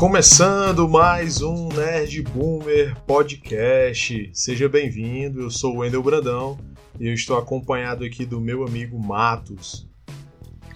[0.00, 4.30] Começando mais um Nerd Boomer Podcast.
[4.32, 6.58] Seja bem-vindo, eu sou o Wendel Brandão
[6.98, 9.86] e eu estou acompanhado aqui do meu amigo Matos.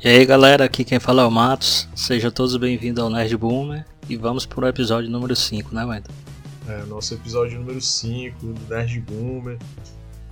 [0.05, 1.89] E aí galera, aqui quem fala é o Matos.
[1.97, 6.13] Sejam todos bem-vindos ao Nerd Boomer e vamos para o episódio número 5, né, Wendel?
[6.69, 9.57] É, nosso episódio número 5 do Nerd Boomer.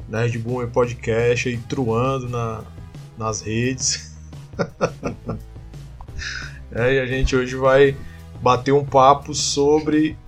[0.07, 2.63] Nerd Boomer Podcast aí truando na,
[3.17, 4.15] nas redes.
[6.71, 7.97] é, e a gente hoje vai
[8.43, 10.19] bater um papo sobre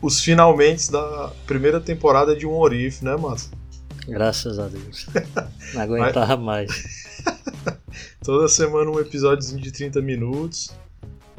[0.00, 3.50] os finalmente da primeira temporada de Um Orif, né, Márcio?
[4.06, 5.06] Graças a Deus.
[5.74, 6.70] Não aguentava mais.
[8.22, 10.70] Toda semana um episódiozinho de 30 minutos.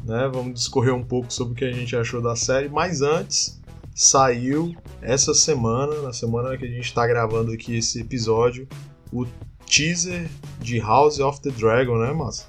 [0.03, 0.29] Né?
[0.31, 2.67] Vamos discorrer um pouco sobre o que a gente achou da série.
[2.67, 3.61] Mas antes,
[3.95, 8.67] saiu essa semana, na semana que a gente está gravando aqui esse episódio,
[9.13, 9.25] o
[9.65, 10.29] teaser
[10.59, 12.47] de House of the Dragon, né, Márcio?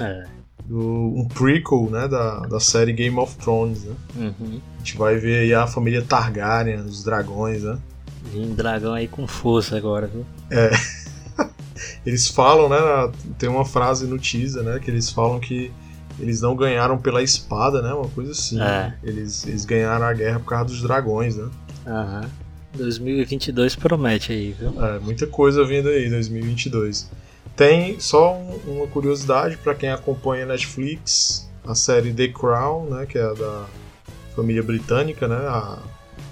[0.00, 0.37] É
[0.68, 3.84] do, um prequel né, da, da série Game of Thrones.
[3.84, 3.94] Né?
[4.16, 4.60] Uhum.
[4.76, 7.78] A gente vai ver aí a família Targaryen, os dragões, né?
[8.32, 10.26] Vim dragão aí com força agora, viu?
[10.50, 10.70] É.
[12.04, 12.76] eles falam, né?
[13.38, 14.78] Tem uma frase no teaser, né?
[14.78, 15.72] Que eles falam que
[16.18, 17.92] eles não ganharam pela espada, né?
[17.94, 18.60] Uma coisa assim.
[18.60, 18.92] É.
[19.02, 21.48] Eles, eles ganharam a guerra por causa dos dragões, né?
[21.86, 22.28] Aham.
[22.76, 24.84] 2022 promete aí, viu?
[24.84, 27.08] É, muita coisa vindo aí, 2022.
[27.58, 33.18] Tem só um, uma curiosidade para quem acompanha Netflix, a série The Crown, né, que
[33.18, 33.66] é da
[34.36, 35.82] família britânica, né, a,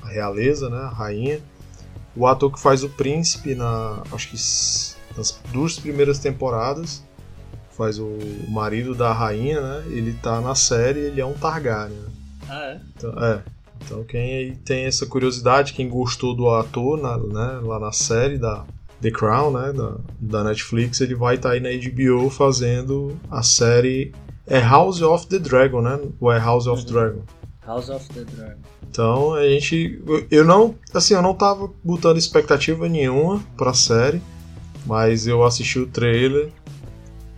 [0.03, 1.41] a realeza, né, a rainha.
[2.15, 4.37] O ator que faz o príncipe na, acho que
[5.17, 7.03] nas duas primeiras temporadas,
[7.77, 8.17] faz o
[8.49, 9.85] marido da rainha, né?
[9.89, 11.99] Ele tá na série, ele é um Targaryen.
[12.49, 12.81] Ah, é?
[12.97, 13.43] Então, é.
[13.85, 18.65] Então quem tem essa curiosidade, quem gostou do ator na, né, lá na série da
[19.03, 23.43] The Crown, né, da, da Netflix, ele vai estar tá aí na HBO fazendo a
[23.43, 24.13] série
[24.47, 25.99] é House of the Dragon, né?
[26.21, 26.93] Ou é House of Uhum.
[26.93, 27.23] Dragon?
[27.67, 28.61] House of the Dragon.
[28.89, 34.23] Então a gente, eu- eu não, assim, eu não tava botando expectativa nenhuma pra série,
[34.87, 36.51] mas eu assisti o trailer,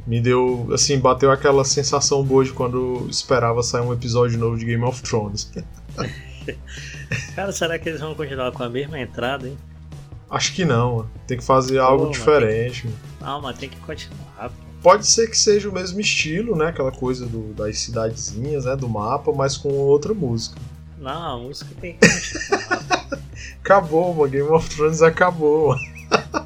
[0.06, 4.64] me deu, assim, bateu aquela sensação boa de quando esperava sair um episódio novo de
[4.66, 5.50] Game of Thrones.
[7.34, 9.56] Cara, será que eles vão continuar com a mesma entrada, hein?
[10.30, 11.10] Acho que não, mano.
[11.26, 12.86] tem que fazer algo diferente.
[12.86, 12.98] mano.
[13.20, 14.68] Não, mas tem que continuar, pô.
[14.82, 16.66] Pode ser que seja o mesmo estilo, né?
[16.66, 18.76] Aquela coisa do- das cidadezinhas, né?
[18.76, 20.56] Do mapa, mas com outra música.
[20.98, 23.18] Não, a música tem que continuar.
[23.60, 24.30] Acabou, mano.
[24.30, 25.68] Game of Thrones acabou.
[25.70, 25.80] mano.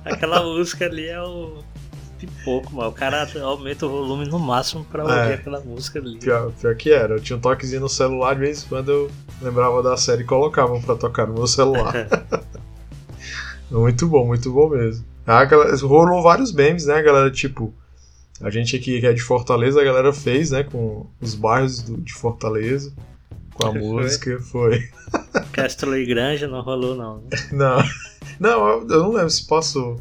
[0.04, 1.58] Aquela música ali é o
[2.18, 2.88] pipoco, mano.
[2.90, 5.34] O cara aumenta o volume no máximo pra ouvir É.
[5.34, 6.18] aquela música ali.
[6.18, 7.14] Pior, pior que era.
[7.14, 9.10] Eu tinha um toquezinho no celular, de vez em quando eu
[9.40, 11.92] lembrava da série e colocava pra tocar no meu celular.
[13.80, 15.04] muito bom, muito bom mesmo.
[15.26, 17.30] Ah, galera, rolou vários memes, né, galera?
[17.30, 17.72] Tipo,
[18.40, 20.62] a gente aqui que é de Fortaleza, a galera fez, né?
[20.64, 22.92] Com os bairros do- de Fortaleza.
[23.54, 23.80] Com a Foi?
[23.80, 24.88] música, foi.
[25.52, 27.18] Castro e Granja não rolou, não.
[27.18, 27.28] né?
[27.52, 27.82] Não,
[28.40, 30.00] não, eu, eu não lembro se passou.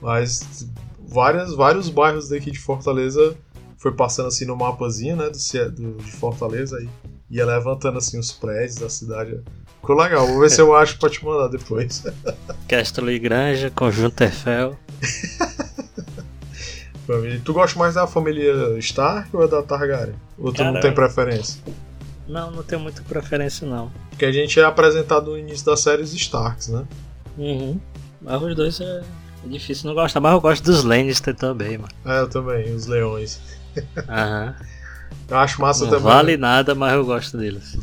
[0.00, 0.66] Mas
[1.08, 3.34] várias, vários bairros daqui de Fortaleza
[3.78, 5.30] foi passando assim no mapazinho, né?
[5.30, 6.88] Do, do- de Fortaleza aí.
[7.30, 9.40] Ia levantando assim os prédios da cidade.
[9.82, 12.02] Ficou legal, vou ver se eu acho pra te mandar depois.
[12.68, 14.76] Castro e Granja, Conjunto Eiffel.
[17.06, 20.14] Família- tu gosta mais da família Stark ou da Targaryen?
[20.38, 21.60] Ou tu não Cara, tem preferência?
[22.28, 23.90] Não, não tenho muita preferência, não.
[24.10, 26.84] Porque a gente é apresentado no início da série os Starks, né?
[27.36, 27.80] Uhum.
[28.20, 29.02] Mas os dois é,
[29.46, 31.92] difícil não gostar, mas eu gosto dos Lannister também, mano.
[32.06, 33.40] É, eu também, os leões.
[34.08, 34.54] Aham.
[35.28, 36.04] Eu acho massa Não também.
[36.04, 37.74] vale nada, mas eu gosto deles.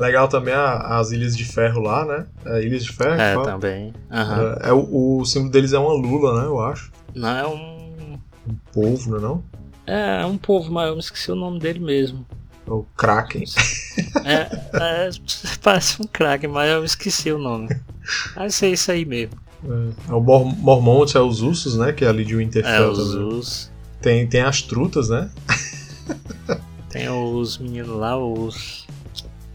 [0.00, 2.26] Legal também a- as Ilhas de Ferro lá, né?
[2.46, 3.20] É, Ilhas de Ferro?
[3.20, 3.92] É, também.
[4.10, 4.56] Aham.
[4.62, 6.46] É, é o, o símbolo deles é uma lula, né?
[6.46, 6.90] Eu acho.
[7.14, 8.18] Não é um.
[8.48, 9.44] Um polvo, não é não?
[9.86, 12.26] É, é um povo, mas eu me esqueci o nome dele mesmo.
[12.66, 13.44] É o Kraken.
[14.24, 14.48] É,
[15.06, 15.10] é,
[15.62, 17.68] parece um craque, mas eu esqueci o nome.
[18.34, 19.34] Mas é isso aí mesmo.
[20.08, 21.92] É, o Mor Mormont, é os ursos, né?
[21.92, 23.28] Que é ali de É, Winterfell os também.
[23.38, 23.72] Us.
[24.00, 25.30] Tem, tem as trutas, né?
[26.88, 28.79] Tem os meninos lá, os.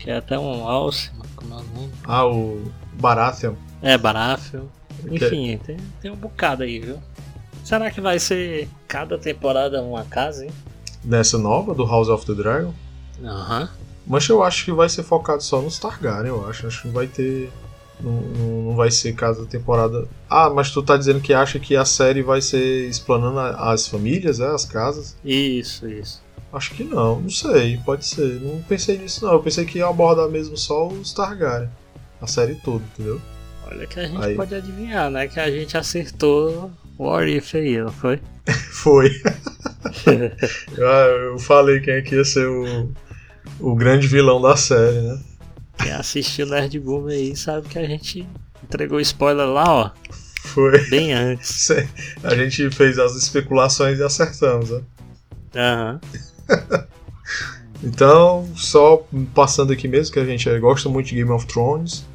[0.06, 1.92] Que é até um alce, como é o nome?
[2.04, 3.56] Ah, o Baratheon.
[3.82, 4.70] É, Baráfio.
[5.10, 7.00] Enfim, tem, tem um bocado aí, viu?
[7.64, 10.52] Será que vai ser cada temporada uma casa, hein?
[11.04, 12.72] Nessa nova, do House of the Dragon.
[13.24, 13.68] Aham.
[14.06, 16.68] Mas eu acho que vai ser focado só nos Targaryen, eu acho.
[16.68, 17.52] Acho que vai ter.
[18.00, 20.08] Não, não, não vai ser cada temporada.
[20.30, 24.40] Ah, mas tu tá dizendo que acha que a série vai ser explanando as famílias,
[24.40, 25.18] é, as casas?
[25.26, 26.25] Isso, isso.
[26.56, 28.40] Acho que não, não sei, pode ser.
[28.40, 29.34] Não pensei nisso não.
[29.34, 31.70] Eu pensei que ia abordar mesmo só os Targaryen.
[32.22, 33.22] A série toda, entendeu?
[33.68, 34.36] Olha que a gente Aí.
[34.36, 35.28] pode adivinhar, né?
[35.28, 38.22] Que a gente acertou o What If aí, não foi?
[38.72, 39.12] Foi.
[40.78, 42.92] Eu falei quem é que ia ser o,
[43.60, 45.20] o grande vilão da série, né?
[45.78, 48.26] Quem assistiu Nerd Boom aí sabe que a gente
[48.64, 49.92] entregou spoiler lá, ó.
[50.44, 50.88] Foi.
[50.90, 51.70] Bem antes.
[52.24, 54.82] A gente fez as especulações e acertamos, né?
[55.56, 56.00] Aham.
[57.84, 62.06] então, só passando aqui mesmo, que a gente gosta muito de Game of Thrones,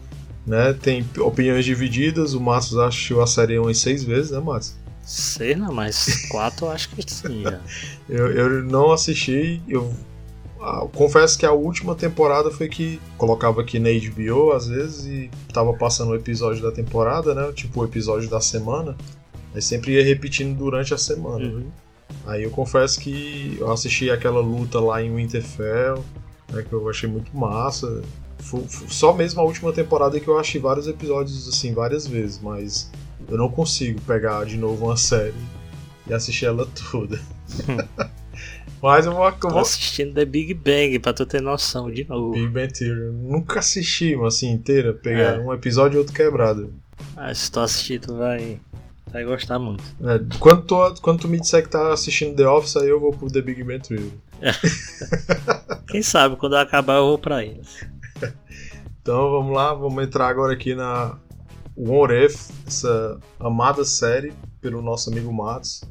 [0.46, 0.72] né?
[0.72, 4.76] Tem opiniões divididas, o Matos assistiu a série umas seis vezes, né, Matos?
[5.02, 7.44] Sei não, mas quatro eu acho que sim.
[8.08, 9.94] Eu, eu não assisti, eu
[10.92, 15.72] confesso que a última temporada foi que colocava aqui na HBO às vezes e tava
[15.74, 17.50] passando o episódio da temporada, né?
[17.52, 18.96] Tipo o episódio da semana.
[19.54, 21.44] Aí sempre ia repetindo durante a semana.
[21.46, 21.66] Uhum.
[22.26, 26.04] Aí eu confesso que eu assisti aquela luta lá em Winterfell,
[26.52, 28.02] né, que eu achei muito massa.
[28.38, 32.40] Foi, foi só mesmo a última temporada que eu achei vários episódios assim várias vezes,
[32.40, 32.90] mas
[33.28, 35.34] eu não consigo pegar de novo uma série
[36.06, 37.20] e assistir ela toda.
[38.82, 39.58] Mas eu vou, eu vou...
[39.58, 42.32] Assistindo The Big Bang, pra tu ter noção de novo.
[42.32, 43.12] Big Bang Theory.
[43.12, 45.38] Nunca assisti uma assim inteira, pegar é.
[45.38, 46.72] um episódio e outro quebrado.
[47.14, 48.58] Ah, se tu assistir, tu vai,
[49.12, 49.82] vai gostar muito.
[50.02, 53.12] É, quando, tu, quando tu me disser que tá assistindo The Office, aí eu vou
[53.12, 54.12] pro The Big Bang Theory.
[55.88, 57.84] Quem sabe, quando eu acabar eu vou pra eles.
[59.02, 61.18] então vamos lá, vamos entrar agora aqui na
[61.76, 65.82] What If, essa amada série pelo nosso amigo Matos.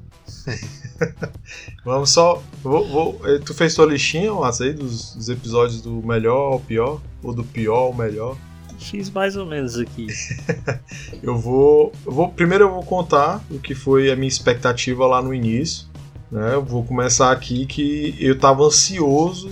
[1.84, 2.42] Vamos só.
[2.62, 6.60] Vou, vou, eh, tu fez tua listinha, Márcio, aí dos, dos, episódios do melhor ao
[6.60, 7.02] pior?
[7.24, 8.38] Ou do pior ao melhor?
[8.80, 10.08] Fiz mais ou menos aqui.
[11.22, 12.30] eu, vou, eu vou.
[12.30, 15.88] Primeiro eu vou contar o que foi a minha expectativa lá no início.
[16.32, 16.54] Né?
[16.54, 19.50] Eu vou começar aqui que eu tava ansioso.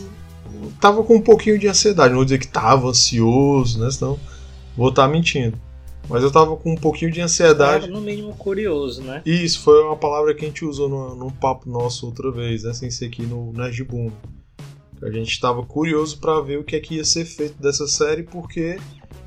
[0.79, 2.09] Tava com um pouquinho de ansiedade.
[2.09, 3.91] Não vou dizer que tava ansioso, né?
[3.91, 4.19] Senão
[4.75, 5.59] vou estar tá mentindo.
[6.09, 7.81] Mas eu tava com um pouquinho de ansiedade.
[7.81, 9.21] Tava no mínimo curioso, né?
[9.25, 12.73] Isso, foi uma palavra que a gente usou no, num papo nosso outra vez, né?
[12.73, 14.11] Sem ser aqui no Nerd Boom.
[15.01, 18.23] A gente estava curioso para ver o que é que ia ser feito dessa série,
[18.23, 18.79] porque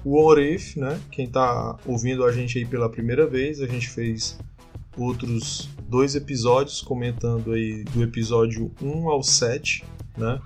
[0.04, 0.98] o Orif, né?
[1.10, 4.38] Quem tá ouvindo a gente aí pela primeira vez, a gente fez
[4.96, 9.84] outros dois episódios comentando aí do episódio 1 ao 7,
[10.16, 10.40] né?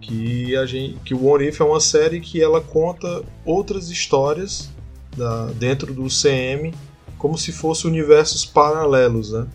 [0.00, 4.70] Que a gente que o Orif é uma série que ela conta outras histórias
[5.16, 6.72] da, dentro do CM
[7.18, 9.46] como se fossem universos paralelos, né?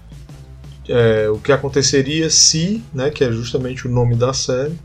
[0.88, 4.78] É, o que aconteceria se, né, que é justamente o nome da série,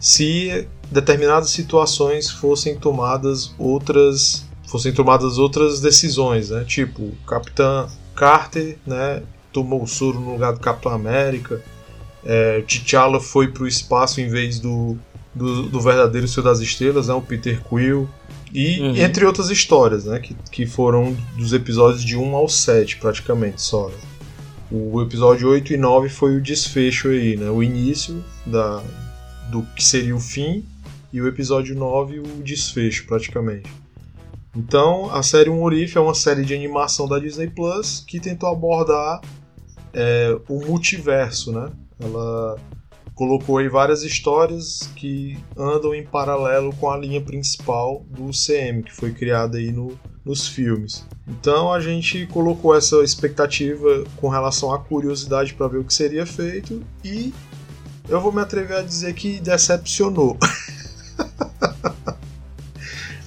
[0.00, 6.64] se determinadas situações fossem tomadas outras fossem tomadas outras decisões, né?
[6.64, 9.22] Tipo, o Capitão Carter, né,
[9.52, 11.62] tomou o soro no lugar do Capitão América.
[12.24, 14.96] É, T'Challa foi para o espaço em vez do,
[15.34, 18.08] do, do verdadeiro Senhor das Estrelas, né, o Peter Quill.
[18.52, 18.96] E uhum.
[18.96, 20.18] entre outras histórias, né?
[20.18, 23.88] Que, que foram dos episódios de 1 ao 7, praticamente, só.
[23.88, 23.94] Né?
[24.70, 27.50] O episódio 8 e 9 foi o desfecho aí, né?
[27.50, 28.82] O início da,
[29.50, 30.64] do que seria o fim
[31.14, 33.72] e o episódio 9 o desfecho, praticamente.
[34.56, 38.48] Então, a série Um Orif é uma série de animação da Disney Plus que tentou
[38.48, 39.20] abordar
[39.92, 41.70] é, o multiverso, né?
[42.00, 42.56] Ela
[43.14, 48.92] colocou aí várias histórias que andam em paralelo com a linha principal do CM, que
[48.92, 51.06] foi criada aí no, nos filmes.
[51.28, 56.26] Então a gente colocou essa expectativa com relação à curiosidade para ver o que seria
[56.26, 57.32] feito e
[58.08, 60.36] eu vou me atrever a dizer que decepcionou.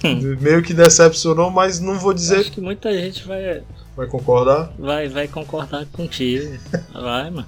[0.04, 0.38] Hum.
[0.42, 2.40] Meio que decepcionou, mas não vou dizer.
[2.40, 3.64] Acho que muita gente vai.
[3.96, 4.72] Vai concordar?
[4.78, 6.58] Vai, vai concordar contigo.
[6.94, 7.48] vai, mano.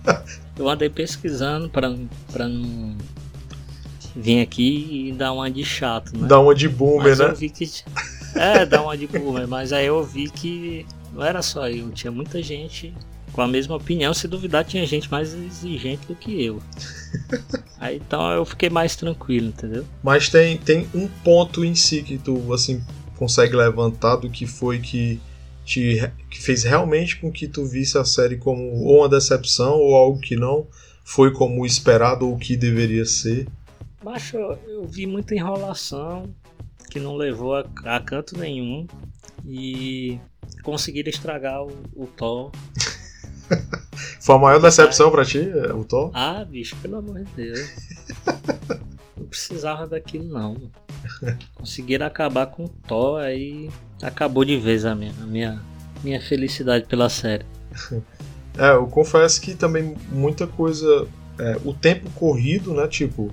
[0.57, 1.93] Eu andei pesquisando pra,
[2.31, 2.97] pra não
[4.15, 6.27] vir aqui e dar uma de chato, né?
[6.27, 7.25] Dar uma de boomer, mas né?
[7.25, 7.69] Eu vi que...
[8.35, 12.11] É, dar uma de boomer, mas aí eu vi que não era só eu, tinha
[12.11, 12.93] muita gente
[13.31, 14.13] com a mesma opinião.
[14.13, 16.61] Se duvidar, tinha gente mais exigente do que eu.
[17.79, 19.85] Aí então eu fiquei mais tranquilo, entendeu?
[20.03, 22.83] Mas tem, tem um ponto em si que tu assim
[23.15, 25.19] consegue levantar do que foi que
[25.65, 29.95] te, que fez realmente com que tu visse a série como ou uma decepção ou
[29.95, 30.67] algo que não
[31.03, 33.47] foi como esperado ou que deveria ser?
[34.03, 36.33] Macho, eu vi muita enrolação
[36.89, 38.87] que não levou a, a canto nenhum
[39.45, 40.19] e
[40.63, 42.51] conseguiram estragar o, o Thor.
[44.19, 45.39] foi a maior decepção para ti,
[45.75, 46.11] o Thor?
[46.13, 47.69] Ah, bicho, pelo amor de Deus.
[49.17, 50.71] não precisava daquilo não.
[51.55, 53.69] Conseguiram acabar com o Thor, aí
[54.01, 55.61] acabou de vez a minha, a minha,
[56.03, 57.45] minha felicidade pela série.
[58.57, 61.07] É, eu confesso que também muita coisa.
[61.37, 62.87] É, o tempo corrido, né?
[62.87, 63.31] Tipo.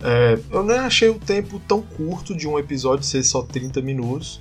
[0.00, 4.40] É, eu nem achei o tempo tão curto de um episódio ser só 30 minutos,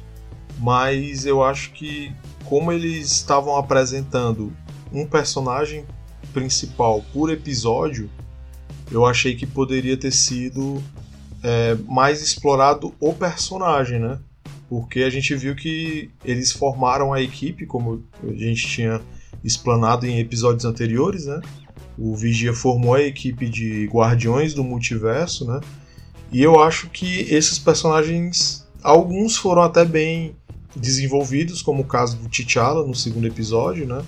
[0.59, 4.55] mas eu acho que como eles estavam apresentando
[4.91, 5.85] um personagem
[6.33, 8.09] principal por episódio,
[8.91, 10.81] eu achei que poderia ter sido
[11.41, 14.19] é, mais explorado o personagem, né?
[14.69, 19.01] Porque a gente viu que eles formaram a equipe, como a gente tinha
[19.43, 21.39] explanado em episódios anteriores, né?
[21.97, 25.61] O Vigia formou a equipe de Guardiões do Multiverso, né?
[26.31, 30.35] E eu acho que esses personagens, alguns foram até bem
[30.75, 34.03] desenvolvidos, como o caso do T'Challa no segundo episódio, né?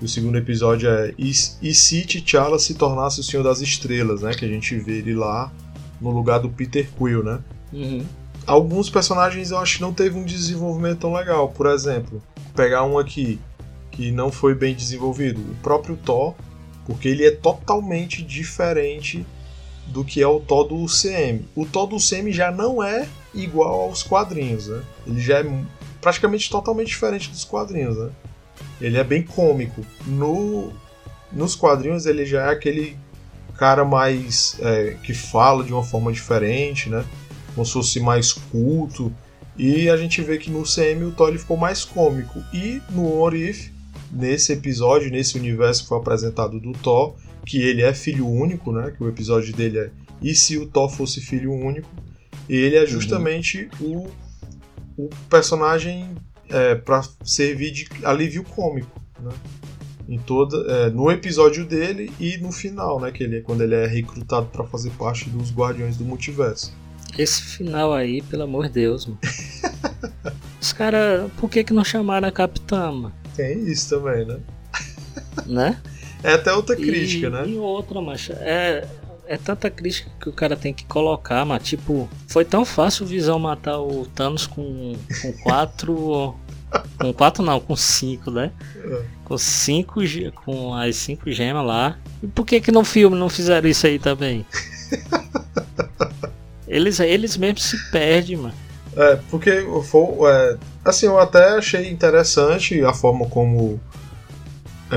[0.00, 1.30] O segundo episódio é E,
[1.62, 4.34] e se T'Challa se tornasse o Senhor das Estrelas, né?
[4.34, 5.50] Que a gente vê ele lá
[6.00, 7.40] no lugar do Peter Quill, né?
[7.72, 8.04] Uhum.
[8.46, 11.48] Alguns personagens eu acho que não teve um desenvolvimento tão legal.
[11.48, 12.22] Por exemplo,
[12.54, 13.38] pegar um aqui
[13.90, 16.34] que não foi bem desenvolvido, o próprio Thor,
[16.84, 19.26] porque ele é totalmente diferente
[19.86, 21.44] do que é o Thor do UCM.
[21.54, 24.82] O Thor do UCM já não é igual aos quadrinhos, né?
[25.06, 25.64] Ele já é
[26.00, 28.10] praticamente totalmente diferente dos quadrinhos, né?
[28.80, 29.84] Ele é bem cômico.
[30.06, 30.72] No,
[31.32, 32.96] nos quadrinhos ele já é aquele
[33.56, 37.04] cara mais é, que fala de uma forma diferente, né?
[37.54, 39.12] Como se fosse mais culto.
[39.58, 42.42] E a gente vê que no CM o Thor ficou mais cômico.
[42.52, 43.70] E no What If,
[44.12, 47.16] nesse episódio, nesse universo que foi apresentado do Thor,
[47.46, 48.92] que ele é filho único, né?
[48.94, 49.90] Que o episódio dele é
[50.20, 51.88] E se o Thor fosse filho único?
[52.48, 52.86] Ele é uhum.
[52.86, 54.08] justamente uhum.
[54.98, 56.14] o, o personagem
[56.48, 59.32] é, para servir de alívio cômico, né?
[60.08, 63.10] Em toda, é, no episódio dele e no final, né?
[63.10, 66.72] Que ele, quando ele é recrutado para fazer parte dos Guardiões do Multiverso.
[67.18, 69.18] Esse final aí, pelo amor de Deus, mano.
[70.60, 73.14] Os caras, por que que não chamaram a Capitã, mano?
[73.34, 74.38] Tem isso também, né?
[75.46, 75.80] Né?
[76.22, 77.44] É até outra crítica, e, né?
[77.46, 78.32] E outra, macho.
[78.32, 78.86] É,
[79.26, 83.08] é tanta crítica que o cara tem que colocar, mas tipo, foi tão fácil o
[83.08, 86.34] Visão matar o Thanos com, com quatro.
[86.98, 88.50] com quatro não, com cinco, né?
[88.76, 89.02] É.
[89.24, 90.00] Com cinco
[90.44, 91.98] com as cinco gemas lá.
[92.22, 94.46] E por que que no filme não fizeram isso aí também?
[96.66, 98.54] eles, eles mesmos se perdem, mano.
[98.96, 103.78] É, porque foi, é, assim, eu até achei interessante a forma como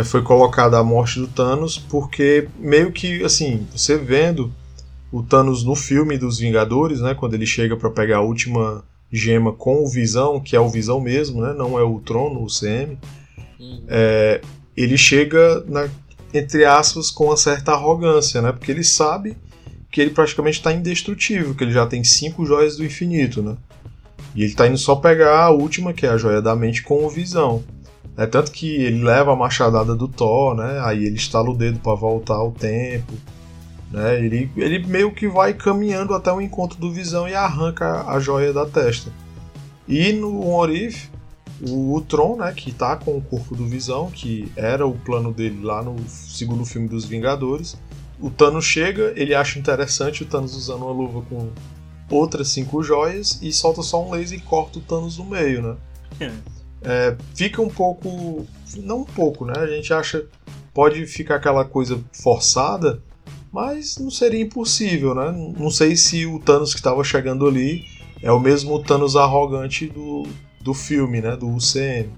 [0.03, 4.53] foi colocada a morte do Thanos, porque meio que, assim, você vendo
[5.12, 9.51] o Thanos no filme dos Vingadores, né, quando ele chega para pegar a última gema
[9.51, 12.98] com o Visão, que é o Visão mesmo, né, não é o Trono, o CM,
[13.60, 13.84] uhum.
[13.88, 14.41] é,
[14.77, 15.89] ele chega, na,
[16.34, 19.36] entre aspas, com uma certa arrogância, né, porque ele sabe
[19.91, 23.58] que ele praticamente está indestrutível, que ele já tem cinco joias do infinito, né,
[24.36, 27.03] e ele está indo só pegar a última, que é a joia da mente, com
[27.03, 27.63] o Visão.
[28.19, 30.81] É tanto que ele leva a machadada do Thor, né?
[30.83, 33.13] Aí ele estala o dedo para voltar ao tempo.
[33.89, 34.19] Né?
[34.19, 38.51] Ele, ele meio que vai caminhando até o encontro do Visão e arranca a joia
[38.51, 39.09] da testa.
[39.88, 41.09] E no Orif,
[41.65, 45.31] o, o Tron, né, que tá com o corpo do Visão, que era o plano
[45.31, 47.77] dele lá no segundo filme dos Vingadores,
[48.19, 51.49] o Thanos chega, ele acha interessante o Thanos usando uma luva com
[52.11, 55.77] outras cinco joias e solta só um laser e corta o Thanos no meio, né?
[56.81, 58.45] é, fica um pouco.
[58.77, 59.53] Não um pouco, né?
[59.57, 60.25] A gente acha.
[60.74, 63.01] Pode ficar aquela coisa forçada,
[63.51, 65.31] mas não seria impossível, né?
[65.57, 67.83] Não sei se o Thanos que estava chegando ali
[68.21, 70.27] é o mesmo Thanos arrogante do,
[70.62, 71.36] do filme, né?
[71.36, 72.12] Do UCM.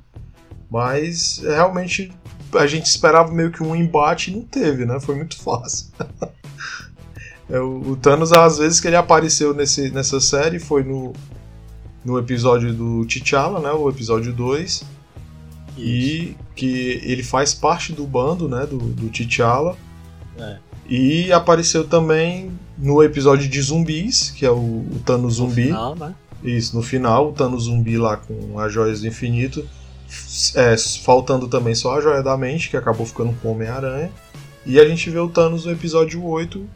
[0.70, 2.12] Mas realmente
[2.54, 5.00] a gente esperava meio que um embate e não teve, né?
[5.00, 5.88] Foi muito fácil.
[7.50, 11.14] é, o, Thanos, às vezes que ele apareceu nesse, nessa série, foi no,
[12.04, 14.84] no episódio do T'Challa, né, o episódio 2,
[15.78, 19.76] e que ele faz parte do bando né, do, do T'Challa.
[20.38, 20.58] É.
[20.90, 25.62] E apareceu também no episódio de zumbis, que é o, o Thanos Zumbi.
[25.62, 26.16] No final, né?
[26.44, 29.66] Isso, no final, o Thanos Zumbi lá com as joias do infinito.
[30.56, 34.12] É, faltando também só a joia da mente, que acabou ficando com o Homem-Aranha.
[34.66, 36.68] E a gente vê o Thanos no episódio 8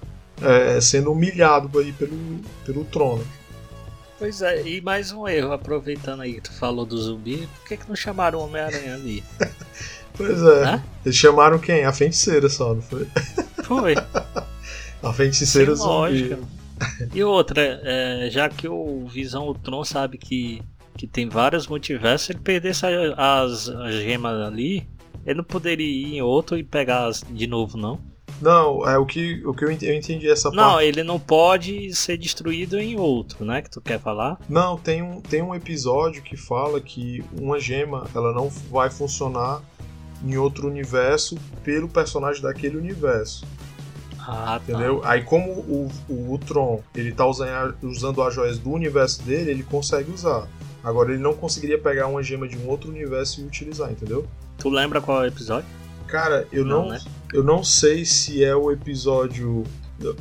[0.42, 2.18] é, sendo humilhado aí pelo,
[2.66, 3.24] pelo trono.
[4.18, 7.76] Pois é, e mais um erro, aproveitando aí que tu falou do zumbi, por que,
[7.76, 9.22] que não chamaram o Homem-Aranha ali?
[10.16, 10.64] pois é.
[10.64, 10.84] Hã?
[11.04, 11.84] Eles chamaram quem?
[11.84, 13.06] A feiticeira só, não foi?
[13.64, 13.96] Foi.
[15.04, 15.90] a feiticeira Sem zumbi.
[15.90, 16.40] Lógica.
[17.14, 20.62] E outra, é, já que o Visão Ultron sabe que,
[20.98, 24.88] que tem vários multiversos, ele perdesse as, as gemas ali,
[25.26, 28.00] ele não poderia ir em outro e pegar de novo, não?
[28.42, 30.72] Não, é o que, o que eu entendi essa não, parte.
[30.72, 33.62] Não, ele não pode ser destruído em outro, né?
[33.62, 34.38] Que tu quer falar?
[34.50, 39.62] Não, tem um, tem um episódio que fala que uma gema ela não vai funcionar
[40.24, 43.46] em outro universo pelo personagem daquele universo.
[44.20, 44.74] Ah, tá.
[44.74, 45.02] Entendeu?
[45.04, 49.52] Aí como o, o, o Tron ele tá usando, usando as joias do universo dele,
[49.52, 50.48] ele consegue usar.
[50.84, 54.28] Agora ele não conseguiria pegar uma gema de um outro universo e utilizar, entendeu?
[54.58, 55.68] Tu lembra qual é o episódio?
[56.16, 57.02] Cara, eu não, não né?
[57.34, 59.66] eu não sei se é o episódio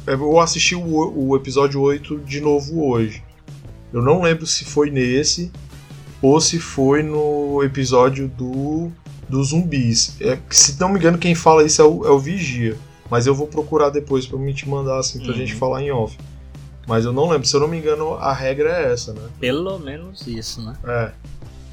[0.04, 3.22] Eu assisti o, o episódio 8 de novo hoje.
[3.92, 5.52] Eu não lembro se foi nesse
[6.20, 8.90] ou se foi no episódio do
[9.28, 10.16] dos zumbis.
[10.20, 12.76] É, se não me engano, quem fala isso é o, é o Vigia.
[13.08, 15.34] Mas eu vou procurar depois pra me te mandar assim pra uhum.
[15.34, 16.18] gente falar em off.
[16.88, 19.28] Mas eu não lembro, se eu não me engano, a regra é essa, né?
[19.38, 20.74] Pelo menos isso, né?
[20.84, 21.12] É.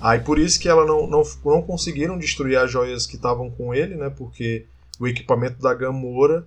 [0.01, 3.73] Aí por isso que ela não, não, não conseguiram destruir as joias que estavam com
[3.73, 4.09] ele, né?
[4.09, 4.65] Porque
[4.99, 6.45] o equipamento da Gamora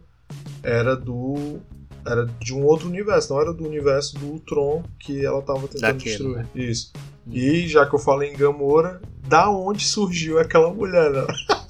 [0.63, 1.61] era do.
[2.07, 5.81] Era de um outro universo, não era do universo do Tron que ela estava tentando
[5.81, 6.37] Daquele, destruir.
[6.37, 6.49] Né?
[6.55, 6.93] Isso.
[7.27, 7.33] Hum.
[7.33, 11.27] E já que eu falei em Gamora, da onde surgiu aquela mulher, né?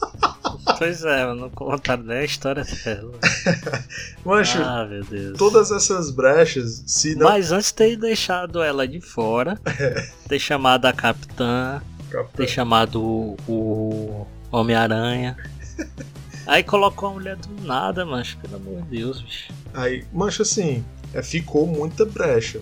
[0.79, 3.13] Pois é, não contaram nem a história dela.
[4.25, 5.39] Mancho, ah, meu Deus.
[5.39, 7.29] todas essas brechas, se não...
[7.29, 10.09] Mas antes de ter deixado ela de fora, é.
[10.29, 12.37] ter chamado a Capitã, Capitã.
[12.37, 15.37] ter chamado o, o Homem-Aranha.
[16.47, 19.53] Aí colocou a mulher do nada, mancho, pelo amor de Deus, bicho.
[19.73, 22.61] Aí, mancho, assim, é, ficou muita brecha.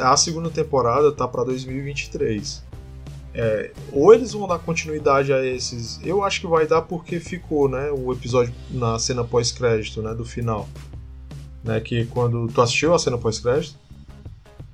[0.00, 2.64] A segunda temporada tá pra 2023.
[3.40, 6.00] É, ou eles vão dar continuidade a esses.
[6.04, 7.88] Eu acho que vai dar porque ficou, né?
[7.92, 10.12] O episódio na cena pós-crédito, né?
[10.12, 10.68] Do final.
[11.62, 12.48] Né, que quando.
[12.48, 13.76] Tu assistiu a cena pós-crédito?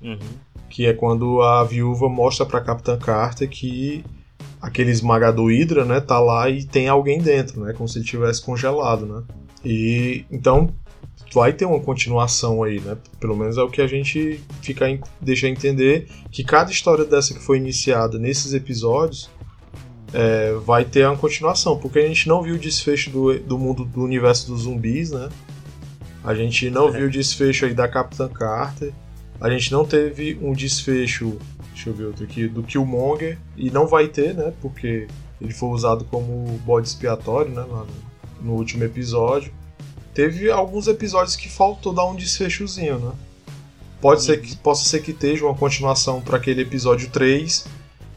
[0.01, 0.17] Uhum.
[0.67, 4.03] Que é quando a viúva mostra pra Capitã Carter que
[4.59, 7.71] aquele esmagador Hydra, né, tá lá e tem alguém dentro, né?
[7.71, 9.23] Como se ele tivesse congelado, né?
[9.63, 10.73] E então
[11.35, 12.95] vai ter uma continuação aí, né?
[13.19, 17.33] Pelo menos é o que a gente fica em, deixa entender que cada história dessa
[17.33, 19.29] que foi iniciada nesses episódios
[20.13, 23.83] é, vai ter uma continuação, porque a gente não viu o desfecho do, do mundo
[23.83, 25.27] do universo dos zumbis, né?
[26.23, 26.91] A gente não é.
[26.91, 28.93] viu o desfecho aí da Capitã Carter.
[29.41, 31.37] A gente não teve um desfecho,
[31.73, 34.53] deixa eu ver outro aqui, do Killmonger e não vai ter, né?
[34.61, 35.05] Porque
[35.41, 37.65] ele foi usado como bode expiatório, né?
[37.67, 37.85] No,
[38.41, 39.51] no último episódio
[40.15, 43.11] teve alguns episódios que faltou dar um desfechozinho, né?
[44.01, 44.25] Pode uhum.
[44.25, 47.67] ser que possa ser que esteja uma continuação para aquele episódio 3,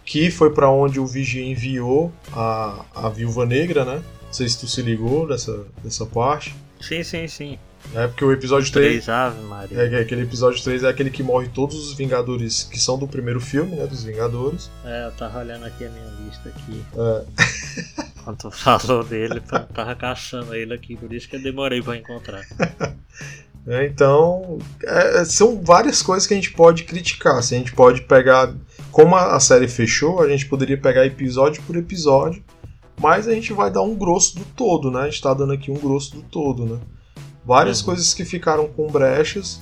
[0.05, 4.03] que foi para onde o Vigia enviou a, a Viúva Negra, né?
[4.25, 6.55] Não sei se tu se ligou dessa, dessa parte.
[6.81, 7.59] Sim, sim, sim.
[7.95, 9.05] É porque o episódio 3.
[9.05, 9.79] 3 Ave Maria.
[9.79, 13.41] É, aquele episódio 3 é aquele que morre todos os Vingadores que são do primeiro
[13.41, 13.87] filme, né?
[13.87, 14.71] Dos Vingadores.
[14.85, 16.85] É, eu tava olhando aqui a minha lista aqui.
[16.97, 18.05] É.
[18.25, 21.97] Quando tu falou dele, eu tava caçando ele aqui, por isso que eu demorei pra
[21.97, 22.45] encontrar.
[23.67, 27.35] É, então, é, são várias coisas que a gente pode criticar.
[27.35, 28.55] Se assim, a gente pode pegar.
[28.91, 32.43] Como a série fechou, a gente poderia pegar episódio por episódio,
[32.99, 35.03] mas a gente vai dar um grosso do todo, né?
[35.03, 36.81] A gente tá dando aqui um grosso do todo, né?
[37.49, 37.87] Várias uhum.
[37.87, 39.59] coisas que ficaram com brechas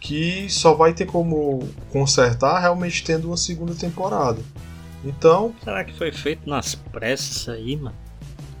[0.00, 1.60] que só vai ter como
[1.92, 4.40] consertar realmente tendo uma segunda temporada.
[5.04, 5.54] Então.
[5.62, 7.94] Será que foi feito nas pressas aí, mano?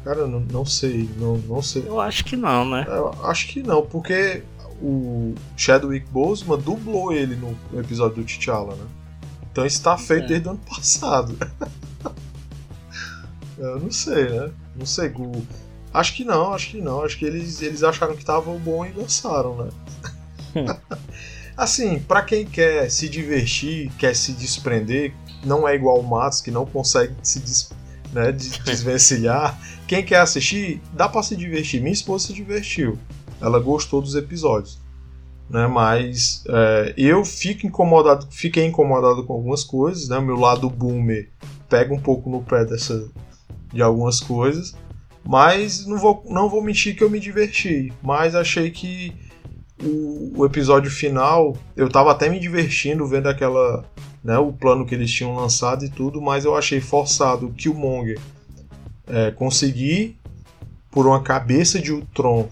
[0.04, 1.82] Cara, não, não sei, não, não sei.
[1.84, 2.84] Eu acho que não, né?
[2.86, 4.44] Eu acho que não, porque
[4.80, 8.86] o Chadwick Boseman dublou ele no episódio do T'Challa, né?
[9.50, 10.28] Então isso tá feito é.
[10.28, 11.36] desde o ano passado.
[13.58, 14.52] Eu não sei, né?
[14.76, 15.08] Não sei.
[15.16, 15.44] O...
[15.92, 17.02] Acho que não, acho que não.
[17.02, 19.70] Acho que eles, eles acharam que tava bom e lançaram, né?
[21.56, 26.50] assim, para quem quer se divertir, quer se desprender, não é igual o Matos, que
[26.50, 27.70] não consegue se des,
[28.12, 28.32] né,
[28.64, 29.58] desvencilhar.
[29.86, 31.80] Quem quer assistir, dá para se divertir.
[31.80, 32.98] Minha esposa se divertiu.
[33.40, 34.80] Ela gostou dos episódios.
[35.50, 40.18] Né, mas é, eu fico incomodado, fiquei incomodado com algumas coisas, né?
[40.18, 41.28] Meu lado boomer
[41.68, 43.10] pega um pouco no pé dessa,
[43.70, 44.74] de algumas coisas,
[45.24, 47.92] mas não vou, não vou mentir que eu me diverti.
[48.02, 49.14] Mas achei que
[49.82, 53.84] o, o episódio final, eu tava até me divertindo vendo aquela
[54.22, 58.18] né, o plano que eles tinham lançado e tudo, mas eu achei forçado o Killmonger
[59.06, 60.16] é, conseguir,
[60.90, 62.48] por uma cabeça de Ultron,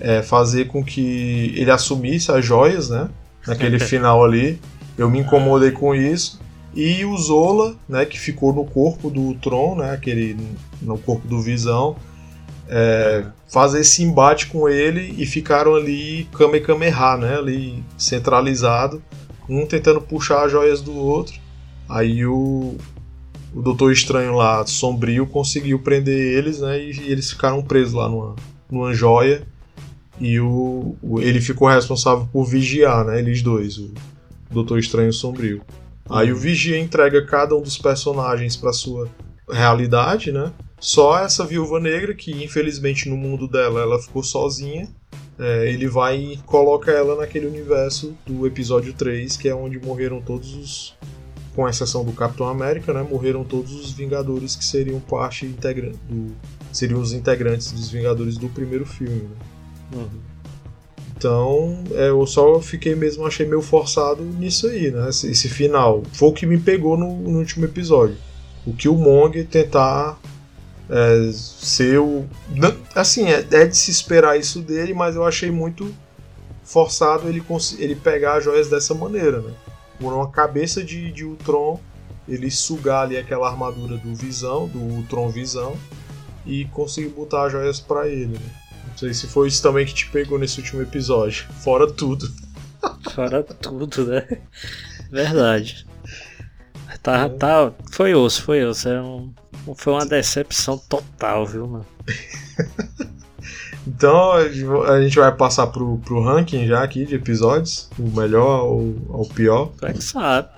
[0.00, 3.08] é, fazer com que ele assumisse as joias, né?
[3.46, 4.60] Naquele final ali.
[4.96, 6.40] Eu me incomodei com isso.
[6.74, 10.36] E o Zola, né, que ficou no corpo do Ultron, né, aquele,
[10.82, 11.96] no corpo do Visão,
[12.68, 19.02] é, fazer esse embate com ele e ficaram ali Kamehameha, né, ali centralizado
[19.48, 21.34] um tentando puxar as joias do outro.
[21.88, 22.76] Aí o,
[23.54, 26.78] o Doutor Estranho lá, sombrio, conseguiu prender eles, né?
[26.78, 28.34] E, e eles ficaram presos lá numa,
[28.70, 29.46] numa joia.
[30.20, 33.18] E o, o, ele ficou responsável por vigiar, né?
[33.18, 33.92] Eles dois, o
[34.50, 35.62] Doutor Estranho Sombrio.
[36.08, 39.08] Aí o Vigia entrega cada um dos personagens para sua
[39.50, 40.52] realidade, né?
[40.78, 44.88] Só essa viúva negra, que infelizmente no mundo dela ela ficou sozinha,
[45.38, 50.20] é, ele vai e coloca ela naquele universo do episódio 3, que é onde morreram
[50.20, 50.96] todos os.
[51.54, 53.06] Com exceção do Capitão América, né?
[53.08, 56.34] Morreram todos os Vingadores que seriam parte integrante do.
[56.72, 59.22] seriam os integrantes dos Vingadores do primeiro filme.
[59.22, 59.36] Né?
[59.94, 60.33] Uhum.
[61.24, 65.08] Então, é, eu só fiquei mesmo, achei meio forçado nisso aí, né?
[65.08, 66.02] Esse, esse final.
[66.12, 68.18] Foi o que me pegou no, no último episódio.
[68.66, 70.18] O que o Mong tentar
[70.90, 72.26] é, ser o.
[72.94, 75.94] Assim, é, é, de se esperar isso dele, mas eu achei muito
[76.62, 77.42] forçado ele,
[77.78, 79.54] ele pegar as joias dessa maneira, né?
[79.98, 81.80] Por uma cabeça de, de Ultron,
[82.28, 85.74] ele sugar ali aquela armadura do Visão, do Ultron Visão,
[86.44, 88.63] e conseguir botar as joias para ele, né?
[88.94, 91.46] Não sei se foi isso também que te pegou nesse último episódio.
[91.64, 92.32] Fora tudo.
[93.12, 94.24] Fora tudo, né?
[95.10, 95.84] Verdade.
[97.02, 97.28] Tá, é.
[97.28, 98.88] tá, foi osso, foi osso.
[98.88, 99.32] É um,
[99.74, 101.86] foi uma decepção total, viu, mano?
[103.84, 108.94] então a gente vai passar pro, pro ranking já aqui de episódios, o melhor ou
[109.08, 109.72] o pior.
[109.76, 110.48] Tu é que sabe.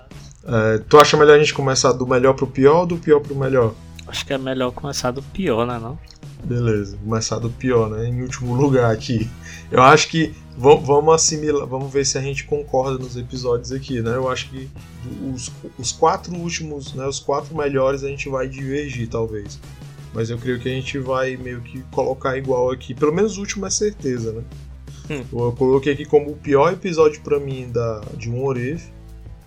[0.44, 3.34] É, tu acha melhor a gente começar do melhor pro pior ou do pior pro
[3.34, 3.72] melhor?
[4.06, 5.98] Acho que é melhor começar do pior, né não?
[6.44, 8.06] Beleza, começar do pior, né?
[8.08, 9.28] Em último lugar aqui.
[9.70, 14.14] Eu acho que vamos assimilar, vamos ver se a gente concorda nos episódios aqui, né?
[14.14, 14.68] Eu acho que
[15.32, 17.06] os, os quatro últimos, né?
[17.06, 19.58] Os quatro melhores a gente vai divergir, talvez.
[20.14, 22.94] Mas eu creio que a gente vai meio que colocar igual aqui.
[22.94, 24.42] Pelo menos o último é certeza, né?
[25.10, 25.24] Hum.
[25.32, 28.90] Eu coloquei aqui como o pior episódio para mim da, de um Oref,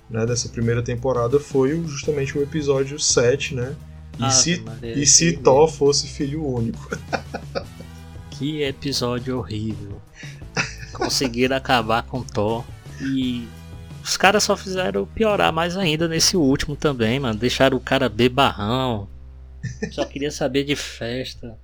[0.10, 0.25] né?
[0.25, 3.75] Dessa primeira temporada foi justamente o episódio 7, né?
[4.19, 6.89] E ah, se, e se Thor fosse filho único.
[8.32, 10.01] que episódio horrível.
[10.91, 12.65] Conseguiram acabar com Thor.
[13.01, 13.47] E
[14.03, 17.39] os caras só fizeram piorar mais ainda nesse último também, mano.
[17.39, 19.08] Deixaram o cara bebarrão.
[19.91, 21.58] Só queria saber de festa.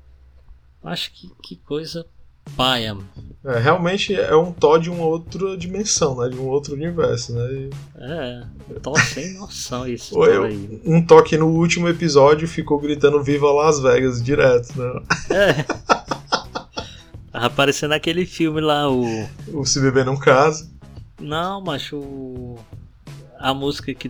[0.81, 2.05] Acho que, que coisa
[2.55, 2.97] paia.
[3.45, 6.29] É, realmente é um Thor de uma outra dimensão, né?
[6.29, 7.47] De um outro universo, né?
[7.53, 7.69] E...
[7.95, 8.43] É,
[8.81, 10.19] Thor sem noção isso.
[10.23, 10.81] aí.
[10.83, 15.01] Um toque no último episódio ficou gritando Viva Las Vegas direto, né?
[15.29, 15.63] É.
[17.31, 19.05] Tava aparecendo aquele filme lá, o.
[19.53, 20.67] O Se Beber Não Casa.
[21.21, 22.55] Não, mas o.
[23.37, 24.09] A música que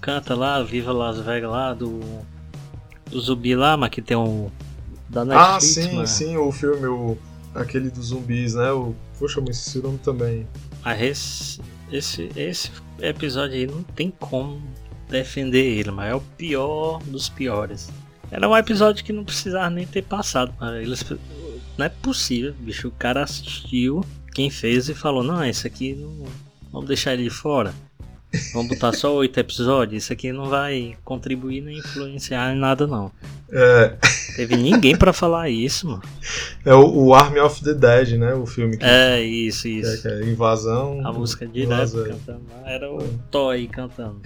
[0.00, 2.00] canta lá, Viva Las Vegas lá, do.
[3.08, 4.50] Do zumbi lá, mas que tem um.
[5.08, 7.16] Da ah, Netflix, ah, sim, sim, o filme, o
[7.54, 8.70] aquele dos zumbis, né?
[8.72, 10.46] O, poxa, mas esse nome também.
[10.84, 14.60] Ah, esse, esse, esse episódio aí não tem como
[15.08, 17.88] defender ele, mas é o pior dos piores.
[18.30, 20.52] Era um episódio que não precisava nem ter passado.
[20.76, 21.04] Eles,
[21.78, 22.88] não é possível, bicho.
[22.88, 26.26] O cara assistiu, quem fez e falou: Não, esse aqui não,
[26.72, 27.72] vamos deixar ele de fora.
[28.52, 30.04] Vamos botar só oito episódios.
[30.04, 33.12] Isso aqui não vai contribuir nem influenciar em nada, não.
[33.50, 33.96] É.
[34.36, 36.02] Teve ninguém para falar isso, mano.
[36.64, 38.34] É o, o, Army of the Dead, né?
[38.34, 38.84] O filme que.
[38.84, 40.02] É, isso, isso.
[40.02, 41.06] Que é, que é invasão.
[41.06, 42.42] A música direto cantando.
[42.64, 42.98] Era o.
[43.30, 44.20] Toy cantando.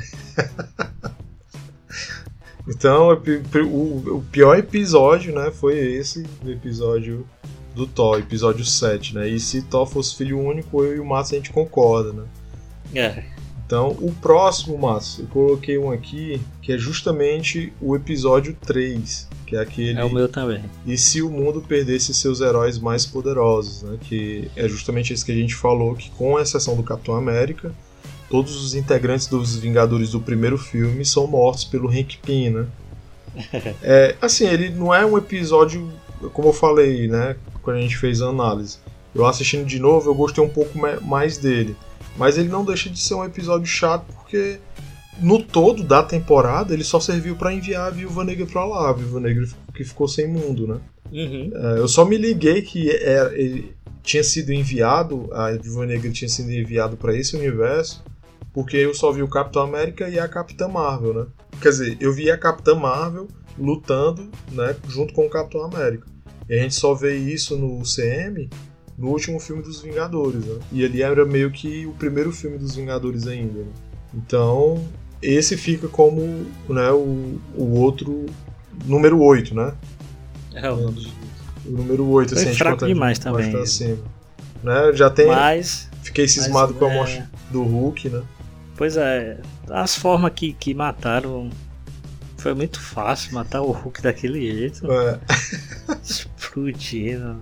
[2.66, 3.20] então,
[3.70, 5.50] o, o pior episódio, né?
[5.50, 7.26] Foi esse, o episódio
[7.74, 9.28] do Thor, episódio 7, né?
[9.28, 12.24] E se Thor fosse filho único, eu e o Márcio a gente concorda, né?
[12.94, 13.37] É.
[13.68, 19.56] Então, o próximo, Márcio, eu coloquei um aqui que é justamente o episódio 3, que
[19.56, 20.00] é aquele.
[20.00, 20.64] É o meu também.
[20.86, 23.98] E se o mundo perdesse seus heróis mais poderosos, né?
[24.00, 27.70] Que é justamente isso que a gente falou, que com exceção do Capitão América,
[28.30, 32.66] todos os integrantes dos Vingadores do primeiro filme são mortos pelo Hank Pym, né?
[33.82, 35.92] é, assim, ele não é um episódio,
[36.32, 37.36] como eu falei, né?
[37.60, 38.78] Quando a gente fez a análise.
[39.14, 41.76] Eu assistindo de novo, eu gostei um pouco mais dele.
[42.18, 44.58] Mas ele não deixa de ser um episódio chato porque
[45.20, 48.92] no todo da temporada ele só serviu para enviar a Viúva Negra pra lá, a
[48.92, 50.80] Viúva Negra que ficou sem mundo, né?
[51.10, 51.50] Uhum.
[51.54, 56.28] É, eu só me liguei que era, ele tinha sido enviado, a Viúva Negra tinha
[56.28, 58.04] sido enviado para esse universo,
[58.52, 61.26] porque eu só vi o Capitão América e a Capitã Marvel, né?
[61.62, 66.06] Quer dizer, eu vi a Capitã Marvel lutando, né, junto com o Capitão América.
[66.48, 68.48] E a gente só vê isso no CM
[68.98, 70.58] no último filme dos Vingadores, né?
[70.72, 73.60] E ali era meio que o primeiro filme dos Vingadores ainda.
[73.60, 73.66] Né?
[74.12, 74.84] Então,
[75.22, 78.26] esse fica como né, o, o outro
[78.84, 79.72] número 8, né?
[80.52, 83.52] É, o, o número 8, Foi assim, a gente fraco demais também.
[83.52, 83.98] Pra cima.
[84.62, 84.92] Né?
[84.92, 85.28] Já tem.
[85.28, 85.88] Mas.
[86.02, 87.28] Fiquei cismado mas, com a morte é...
[87.52, 88.22] do Hulk, né?
[88.76, 91.50] Pois é, as formas que, que mataram.
[92.38, 94.90] Foi muito fácil matar o Hulk daquele jeito.
[94.90, 95.18] É.
[96.02, 97.40] Explodindo.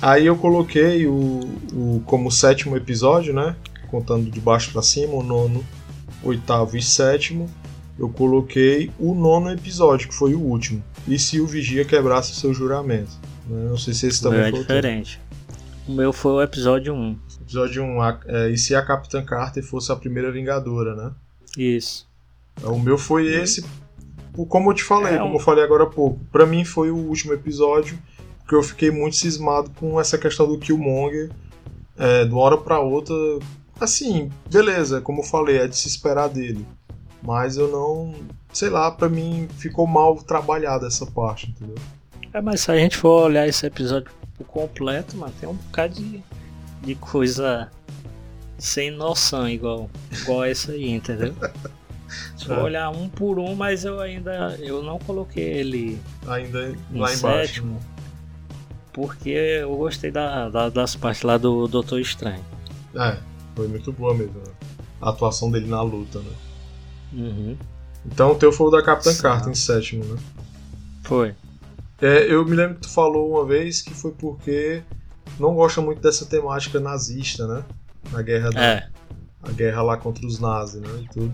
[0.00, 1.40] Aí eu coloquei o,
[1.72, 3.56] o como sétimo episódio, né?
[3.88, 5.64] Contando de baixo para cima, o nono,
[6.22, 7.48] oitavo e sétimo.
[7.98, 10.82] Eu coloquei o nono episódio, que foi o último.
[11.06, 13.10] E se o Vigia quebrasse seu juramento?
[13.48, 13.68] Né?
[13.68, 14.60] Não sei se esse também é foi.
[14.60, 15.20] É diferente.
[15.88, 17.18] O meu foi o episódio 1.
[17.40, 21.12] Episódio 1, a, é, e se a Capitã Carter fosse a primeira Vingadora, né?
[21.56, 22.06] Isso.
[22.62, 23.64] O meu foi esse,
[24.48, 26.20] como eu te falei, é como eu falei agora há pouco.
[26.30, 27.98] Pra mim foi o último episódio
[28.48, 31.30] porque eu fiquei muito cismado com essa questão do Killmonger
[31.98, 33.14] é, de uma hora pra outra,
[33.78, 36.66] assim, beleza, como eu falei, é de se esperar dele.
[37.22, 38.14] Mas eu não.
[38.50, 41.74] Sei lá, pra mim ficou mal trabalhada essa parte, entendeu?
[42.32, 45.92] É, mas se a gente for olhar esse episódio por completo, mano, tem um bocado
[45.96, 46.22] de,
[46.80, 47.70] de coisa
[48.56, 49.90] sem noção, igual,
[50.22, 51.34] igual essa aí, entendeu?
[52.38, 52.62] Se for É.
[52.62, 57.64] olhar um por um, mas eu ainda eu não coloquei ele Ainda em lá embaixo.
[58.98, 62.44] Porque eu gostei da, da- das partes lá do Doutor Estranho.
[62.96, 63.16] É,
[63.54, 64.34] foi muito boa mesmo.
[64.40, 64.52] né?
[65.00, 66.32] A atuação dele na luta, né?
[67.12, 67.56] Uhum.
[68.04, 69.22] Então o teu foi o da Capitã Sim.
[69.22, 70.18] Carter em sétimo, né?
[71.04, 71.32] Foi.
[72.02, 74.82] É, eu me lembro que tu falou uma vez que foi porque
[75.38, 77.62] não gosta muito dessa temática nazista, né?
[78.10, 78.88] Na guerra da, É.
[79.44, 80.88] a guerra lá contra os nazis, né?
[81.04, 81.32] E tudo.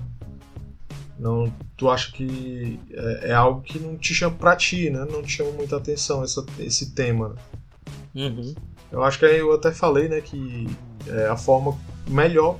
[1.19, 5.07] Não, tu acha que é, é algo que não te chama pra ti, né?
[5.11, 7.31] Não te chama muita atenção essa, esse tema.
[7.31, 8.27] Né?
[8.27, 8.55] Uhum.
[8.91, 10.69] Eu acho que aí eu até falei, né, que
[11.09, 11.77] é, a forma
[12.09, 12.59] melhor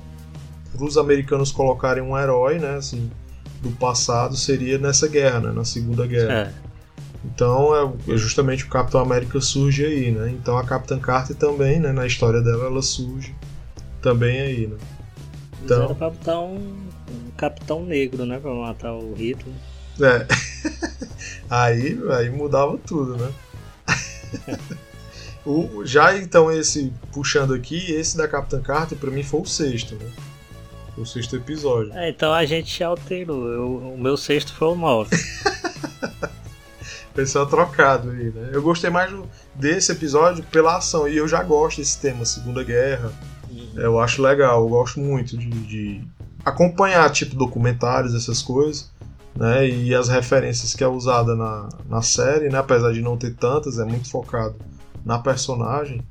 [0.71, 3.09] para os americanos colocarem um herói, né, assim,
[3.61, 6.33] do passado seria nessa guerra, né, na Segunda Guerra.
[6.33, 6.53] É.
[7.23, 10.29] Então é, é justamente o Capitão América surge aí, né?
[10.29, 13.33] Então a Capitã Carter também, né, na história dela, ela surge
[14.01, 14.77] também aí, né?
[15.63, 15.85] Então...
[15.85, 16.85] Era pra botar um
[17.37, 18.39] capitão negro, né?
[18.39, 19.53] Pra matar o Hitler.
[20.01, 20.27] É.
[21.49, 23.31] aí, aí mudava tudo, né?
[25.45, 29.95] o, já então esse puxando aqui, esse da Capitã Carter pra mim foi o sexto,
[29.95, 30.09] né?
[30.97, 31.93] O sexto episódio.
[31.93, 33.47] É, então a gente alterou.
[33.51, 35.15] Eu- o meu sexto foi o 9.
[37.13, 38.49] Pessoal trocado aí, né?
[38.51, 42.63] Eu gostei mais do- desse episódio pela ação e eu já gosto desse tema, Segunda
[42.63, 43.11] Guerra.
[43.75, 46.01] Eu acho legal, eu gosto muito de, de
[46.45, 48.91] acompanhar tipo documentários, essas coisas,
[49.35, 49.67] né?
[49.67, 52.59] E as referências que é usada na, na série, né?
[52.59, 54.55] Apesar de não ter tantas, é muito focado
[55.03, 56.01] na personagem.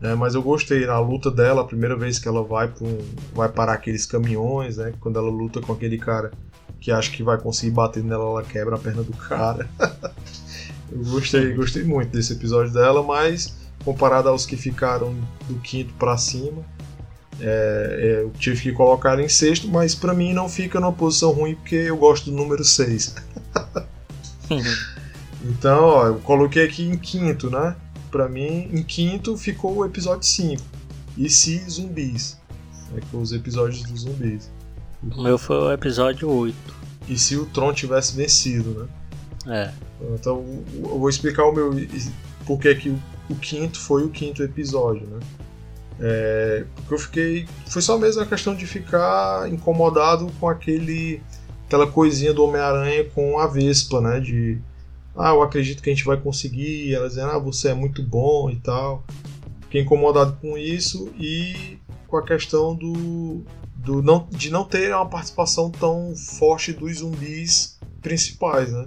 [0.00, 0.14] Né?
[0.14, 2.98] Mas eu gostei na luta dela, a primeira vez que ela vai um,
[3.34, 4.92] vai parar aqueles caminhões, né?
[5.00, 6.32] Quando ela luta com aquele cara
[6.80, 9.68] que acha que vai conseguir bater nela, ela quebra a perna do cara.
[10.90, 15.14] eu gostei, gostei muito desse episódio dela, mas comparado aos que ficaram
[15.48, 16.64] do quinto para cima,
[17.40, 21.32] é, é, eu tive que colocar em sexto, mas pra mim não fica numa posição
[21.32, 23.14] ruim porque eu gosto do número 6.
[25.44, 27.74] Então, ó, eu coloquei aqui em quinto, né?
[28.10, 30.62] Pra mim, em quinto ficou o episódio 5.
[31.16, 32.38] E se zumbis.
[32.96, 34.50] É que os episódios dos zumbis.
[35.02, 36.54] o meu foi o episódio 8.
[37.08, 38.88] E se o Tron tivesse vencido,
[39.44, 39.68] né?
[39.68, 39.72] É.
[40.14, 41.72] Então, eu vou explicar o meu.
[42.46, 45.18] Por que que o, o quinto foi o quinto episódio, né?
[46.04, 47.48] É, porque eu fiquei.
[47.68, 51.22] Foi só mesmo a questão de ficar incomodado com aquele.
[51.66, 54.18] aquela coisinha do Homem-Aranha com a Vespa, né?
[54.18, 54.58] De.
[55.16, 56.88] Ah, eu acredito que a gente vai conseguir.
[56.88, 59.04] E ela dizendo, ah, você é muito bom e tal.
[59.60, 63.44] Fiquei incomodado com isso e com a questão do.
[63.76, 68.86] do não, de não ter uma participação tão forte dos zumbis principais, né?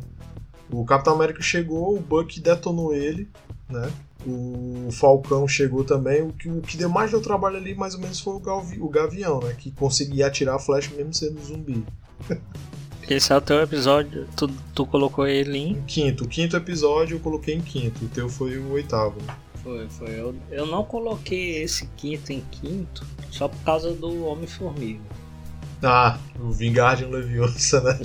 [0.69, 3.29] O Capitão América chegou, o Buck detonou ele,
[3.69, 3.89] né?
[4.25, 6.21] O Falcão chegou também.
[6.23, 8.79] O que, o que deu mais deu trabalho ali, mais ou menos, foi o, Galvi,
[8.79, 9.55] o Gavião, né?
[9.57, 11.83] Que conseguia atirar a flecha mesmo sendo zumbi.
[13.07, 14.27] Esse é o teu episódio.
[14.35, 15.81] Tu, tu colocou ele em.
[15.83, 18.03] Quinto, o quinto episódio eu coloquei em quinto.
[18.03, 19.21] O teu foi o oitavo.
[19.61, 20.19] Foi, foi.
[20.19, 25.01] Eu, eu não coloquei esse quinto em quinto só por causa do Homem-Formiga.
[25.85, 27.99] Ah, o Vingardium Leviosa, né?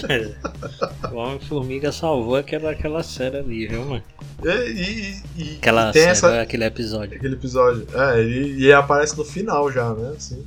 [1.10, 4.02] o Homem-Formiga salvou aquela, aquela série ali, viu, mano?
[4.44, 7.16] E, e, e- Aquela e tem série, essa, aquele episódio.
[7.16, 7.86] aquele episódio.
[7.94, 10.12] É, e ele aparece no final já, né?
[10.16, 10.46] Assim.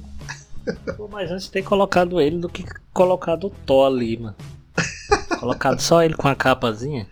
[0.96, 4.36] Pô, mas antes de ter colocado ele do que colocado o Thor ali, mano.
[5.40, 7.08] colocado só ele com a capazinha.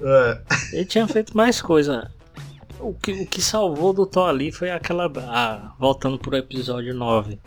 [0.00, 0.38] É,
[0.72, 2.10] Ele tinha feito mais coisa.
[2.78, 5.10] O que, o que salvou do Thor ali foi aquela.
[5.28, 7.38] Ah, voltando pro episódio 9.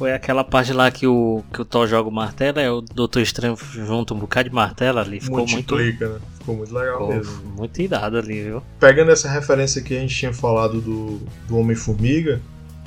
[0.00, 3.20] Foi aquela parte lá que o, que o Thor joga o martelo, é o Doutor
[3.20, 5.20] Estranho junto um bocado de martelo ali.
[5.20, 6.18] Ficou muito, multiplica, né?
[6.38, 7.42] Ficou muito legal mesmo.
[7.54, 8.62] muito irado ali, viu?
[8.78, 12.40] Pegando essa referência que a gente tinha falado do, do Homem-Formiga,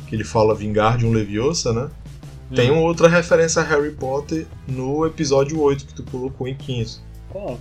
[0.07, 1.87] que ele fala Vingardium Leviosa, né?
[2.55, 2.79] Tem Hum.
[2.79, 6.99] uma outra referência a Harry Potter no episódio 8 que tu colocou em 15.
[7.29, 7.59] Qual?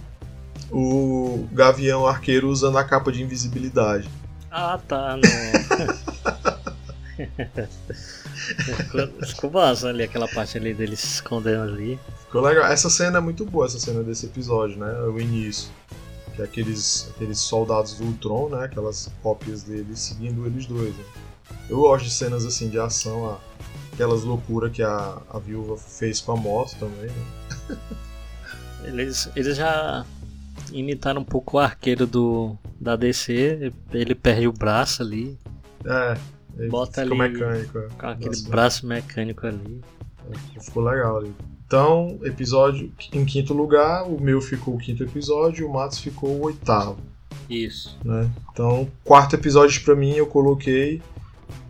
[0.71, 4.09] O Gavião Arqueiro usando a capa de invisibilidade.
[4.51, 5.19] Ah, tá.
[5.19, 5.23] No...
[8.77, 11.99] ficou, ficou massa ali, aquela parte ali dele se escondendo ali.
[12.25, 12.67] Ficou legal.
[12.67, 14.93] Essa cena é muito boa, essa cena desse episódio, né?
[15.03, 15.71] O início.
[16.35, 18.65] Que é aqueles, aqueles soldados do Ultron, né?
[18.65, 20.95] Aquelas cópias deles seguindo eles dois.
[20.97, 21.05] Né?
[21.69, 23.39] Eu gosto de cenas assim de ação,
[23.93, 27.77] aquelas loucuras que a, a viúva fez com a moto também, né?
[28.85, 30.05] Eles, eles já
[30.73, 35.39] imitaram um pouco o arqueiro do, da DC, ele perde o braço ali.
[35.85, 36.17] É,
[36.59, 37.79] Aí Bota ali mecânico.
[37.79, 37.89] é.
[37.99, 39.81] Com aquele Nossa, braço mecânico ali.
[40.61, 41.33] Ficou legal ali.
[41.67, 46.45] Então, episódio em quinto lugar, o meu ficou o quinto episódio, o Matos ficou o
[46.45, 46.99] oitavo,
[47.49, 47.97] Isso.
[48.05, 48.31] né?
[48.53, 51.01] Então, quarto episódio pra mim eu coloquei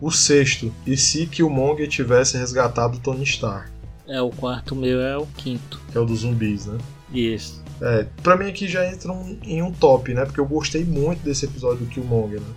[0.01, 0.73] o sexto.
[0.85, 3.71] E se Killmonger tivesse resgatado o Tony Stark,
[4.05, 5.79] É, o quarto meu é o quinto.
[5.89, 6.77] que é o dos zumbis, né?
[7.13, 7.63] Isso.
[7.81, 10.25] É, pra mim aqui já entra um- em um top, né?
[10.25, 12.47] Porque eu gostei muito desse episódio do Killmonger, né?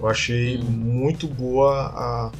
[0.00, 0.62] Eu achei Hum.
[0.64, 2.32] muito boa a,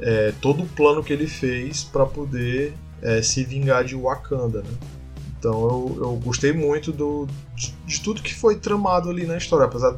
[0.00, 4.70] é, todo o plano que ele fez pra poder é, se vingar de Wakanda, né?
[5.38, 9.66] Então eu, eu gostei muito do, de, de tudo que foi tramado ali na história,
[9.66, 9.96] apesar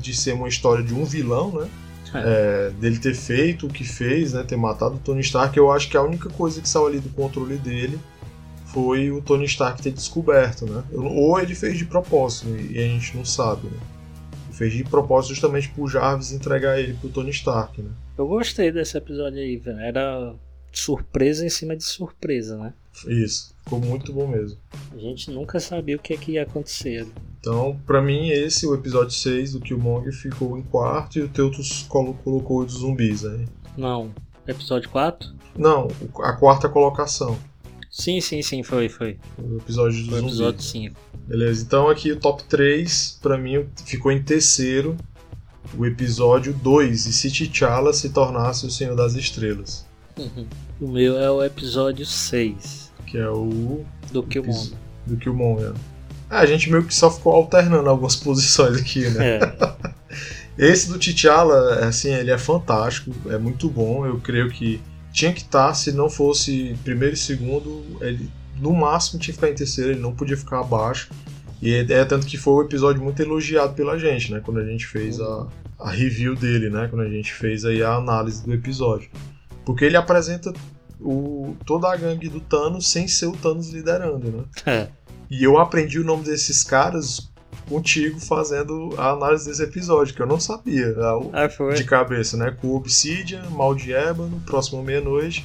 [0.00, 1.68] de ser uma história de um vilão, né?
[2.14, 4.42] É, dele ter feito o que fez, né?
[4.42, 7.08] Ter matado o Tony Stark, eu acho que a única coisa que saiu ali do
[7.10, 7.98] controle dele
[8.66, 10.82] foi o Tony Stark ter descoberto, né?
[10.92, 13.78] Ou ele fez de propósito, e a gente não sabe, né?
[14.62, 17.90] Fez de propósito justamente pro Jarvis entregar ele pro Tony Stark, né?
[18.16, 19.80] Eu gostei desse episódio aí, velho.
[19.80, 20.34] Era
[20.72, 22.72] surpresa em cima de surpresa, né?
[23.08, 24.56] Isso, ficou muito bom mesmo.
[24.94, 27.06] A gente nunca sabia o que, é que ia acontecer.
[27.40, 31.84] Então, pra mim, esse, o episódio 6 do Killmonger, ficou em quarto e o Teutos
[31.88, 33.46] colo- colocou o dos zumbis, né?
[33.76, 34.10] Não.
[34.46, 35.28] Episódio 4?
[35.56, 35.88] Não,
[36.20, 37.36] a quarta colocação,
[37.92, 39.18] Sim, sim, sim, foi, foi.
[39.38, 40.34] o episódio dos Foi o zumbis.
[40.34, 40.96] episódio 5.
[41.28, 44.96] Beleza, então aqui o top 3, pra mim, ficou em terceiro
[45.76, 49.86] o episódio 2, e se T'Challa se tornasse o Senhor das Estrelas,
[50.80, 54.72] O meu é o episódio 6 que é o do Killmonger.
[55.06, 55.72] do Killmonger.
[56.30, 59.38] Ah, a gente meio que só ficou alternando algumas posições aqui, né?
[59.38, 59.52] É,
[60.58, 64.06] Esse do T'Challa, assim, ele é fantástico, é muito bom.
[64.06, 64.80] Eu creio que
[65.12, 69.50] tinha que estar, se não fosse primeiro e segundo, ele no máximo tinha que ficar
[69.50, 71.10] em terceiro, ele não podia ficar abaixo.
[71.60, 74.40] E é, é tanto que foi um episódio muito elogiado pela gente, né?
[74.44, 75.46] Quando a gente fez a,
[75.78, 76.88] a review dele, né?
[76.88, 79.10] Quando a gente fez aí a análise do episódio.
[79.64, 80.52] Porque ele apresenta
[81.00, 84.44] o, toda a gangue do Thanos sem ser o Thanos liderando, né?
[84.66, 84.88] é.
[85.30, 87.31] E eu aprendi o nome desses caras
[87.68, 92.36] contigo fazendo a análise desse episódio, que eu não sabia ah, o- Ah, de cabeça,
[92.36, 92.56] né?
[92.60, 95.44] Com o Obsidian, Mal de Ébano, Próxima Meia-Noite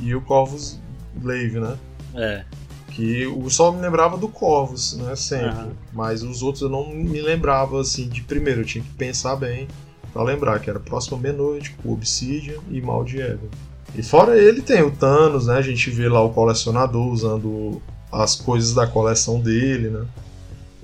[0.00, 0.80] e o Corvus
[1.16, 1.76] Glaive, né?
[2.14, 2.44] É.
[2.92, 5.14] Que eu só me lembrava do Corvus, né?
[5.16, 5.46] Sempre.
[5.48, 5.68] Aham.
[5.92, 8.62] Mas os outros eu não me lembrava, assim, de primeiro.
[8.62, 9.68] Eu tinha que pensar bem
[10.12, 13.50] pra lembrar que era Próxima Meia-Noite, com o Obsidian e Mal de Ébano.
[13.94, 15.56] E fora ele tem o Thanos, né?
[15.56, 20.04] A gente vê lá o colecionador usando as coisas da coleção dele, né?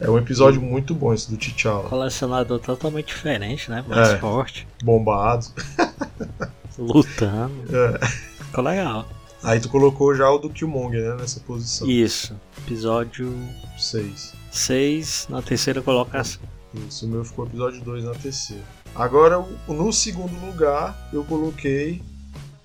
[0.04, 1.88] É um episódio muito bom esse do T'Challa.
[1.88, 3.84] Colecionador totalmente diferente, né?
[3.86, 4.18] Mais É.
[4.18, 4.66] forte.
[4.82, 5.46] Bombado.
[6.76, 7.52] Lutando.
[7.74, 8.06] É.
[8.46, 9.08] Ficou legal.
[9.44, 11.16] Aí tu colocou já o do Killmonger, né?
[11.20, 11.88] Nessa posição.
[11.88, 12.34] Isso.
[12.58, 13.32] Episódio
[13.78, 14.34] 6.
[14.50, 16.42] 6 na terceira colocação.
[16.88, 18.62] Isso, o meu ficou episódio 2 na terceira.
[18.94, 22.02] Agora, no segundo lugar, eu coloquei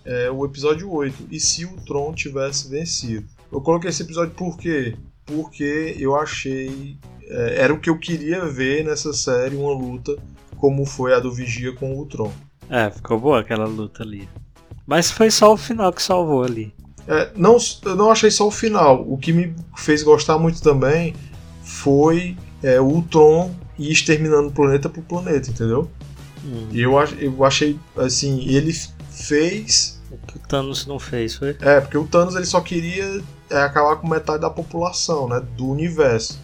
[0.05, 1.27] é, o episódio 8.
[1.29, 3.27] E se o Tron tivesse vencido?
[3.51, 4.95] Eu coloquei esse episódio por quê?
[5.25, 6.97] Porque eu achei.
[7.29, 10.15] É, era o que eu queria ver nessa série, uma luta
[10.57, 12.31] como foi a do Vigia com o Tron.
[12.69, 14.27] É, ficou boa aquela luta ali.
[14.85, 16.73] Mas foi só o final que salvou ali.
[17.07, 19.05] É, não, eu não achei só o final.
[19.07, 21.13] O que me fez gostar muito também
[21.63, 25.89] foi é, o Tron ir exterminando planeta por planeta, entendeu?
[26.43, 26.67] Hum.
[26.71, 28.73] E eu, eu achei, assim, ele
[29.11, 30.01] fez.
[30.11, 31.55] O que o Thanos não fez foi.
[31.61, 35.41] É, porque o Thanos ele só queria é, acabar com metade da população, né?
[35.55, 36.39] Do universo.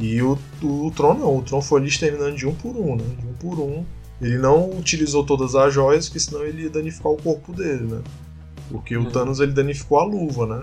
[0.00, 3.04] E o, o Tron não, o Tron foi ali exterminando de um por um, né?
[3.18, 3.84] De um por um.
[4.20, 8.02] Ele não utilizou todas as joias, porque senão ele ia danificar o corpo dele, né?
[8.70, 9.10] Porque o Uhum.
[9.10, 10.62] Thanos ele danificou a luva, né?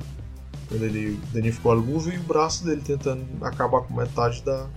[0.68, 4.68] Quando ele danificou a luva e o braço dele tentando acabar com metade da,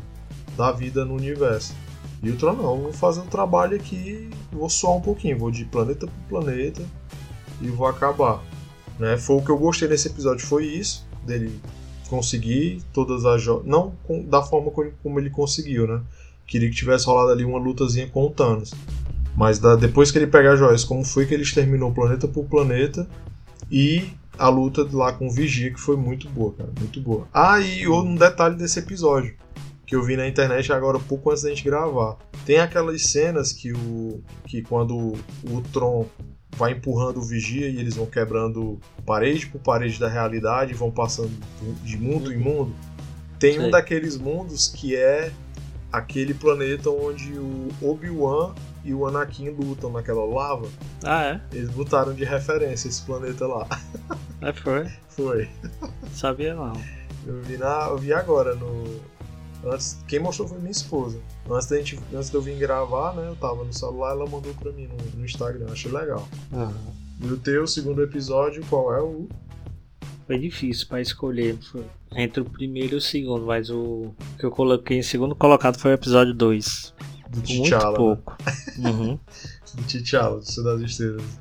[0.56, 1.74] da vida no universo.
[2.22, 5.64] E o Tron não, vou fazer um trabalho aqui, vou suar um pouquinho, vou de
[5.64, 6.82] planeta por planeta
[7.62, 8.42] e vou acabar.
[8.98, 9.16] Né?
[9.16, 11.58] Foi o que eu gostei nesse episódio, foi isso, dele
[12.10, 14.70] conseguir todas as joias, não com- da forma
[15.02, 16.02] como ele, conseguiu, né?
[16.46, 18.74] Queria que tivesse rolado ali uma lutazinha com o Thanos.
[19.36, 22.44] Mas da- depois que ele pega as joias, como foi que ele exterminou planeta por
[22.44, 23.08] planeta
[23.70, 27.28] e a luta lá com o Vigia, que foi muito boa, cara, muito boa.
[27.32, 29.34] Ah, e um detalhe desse episódio,
[29.86, 32.16] que eu vi na internet agora pouco antes da gente gravar.
[32.44, 36.06] Tem aquelas cenas que o que quando o Tron
[36.56, 41.32] vai empurrando o Vigia e eles vão quebrando parede por parede da realidade, vão passando
[41.82, 42.74] de mundo em mundo.
[43.38, 43.70] Tem um Sei.
[43.70, 45.32] daqueles mundos que é
[45.92, 50.68] aquele planeta onde o Obi-Wan e o Anakin lutam naquela lava.
[51.02, 51.40] Ah, é?
[51.52, 53.66] Eles botaram de referência esse planeta lá.
[54.40, 54.90] É, foi.
[55.10, 55.50] Foi.
[56.14, 56.72] Sabia não.
[57.26, 59.00] Eu vi, na, eu vi agora no,
[59.64, 61.20] Antes, quem mostrou foi minha esposa.
[61.50, 63.28] Antes, da gente, antes de eu vir gravar, né?
[63.28, 66.26] Eu tava no celular, ela mandou pra mim no, no Instagram, achei legal.
[66.52, 66.74] Aham.
[67.22, 69.28] E o teu segundo episódio, qual é o.
[70.26, 71.84] Foi difícil pra escolher foi
[72.16, 75.90] entre o primeiro e o segundo, mas o que eu coloquei em segundo colocado foi
[75.90, 76.94] o episódio 2.
[77.28, 77.90] Do Muito T'Challa.
[77.90, 77.96] né?
[77.96, 78.36] pouco.
[78.78, 79.18] Uhum.
[79.74, 81.40] Do T'Challa, do Cidade das Estrelas.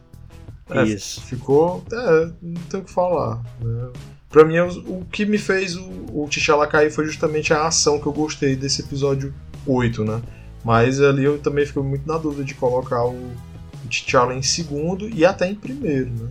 [0.70, 1.22] É, Isso.
[1.22, 1.84] Ficou.
[1.92, 3.42] É, não tem o que falar.
[3.60, 3.92] Né?
[4.30, 8.00] Pra mim, o, o que me fez o, o T'Challa cair foi justamente a ação
[8.00, 9.34] que eu gostei desse episódio
[9.66, 10.22] 8, né?
[10.64, 15.10] Mas ali eu também fico muito na dúvida de colocar o, o T'Challa em segundo
[15.10, 16.30] e até em primeiro, né?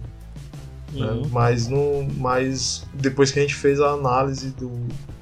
[0.94, 1.28] Uhum.
[1.30, 4.70] Mas, no, mas depois que a gente fez a análise do,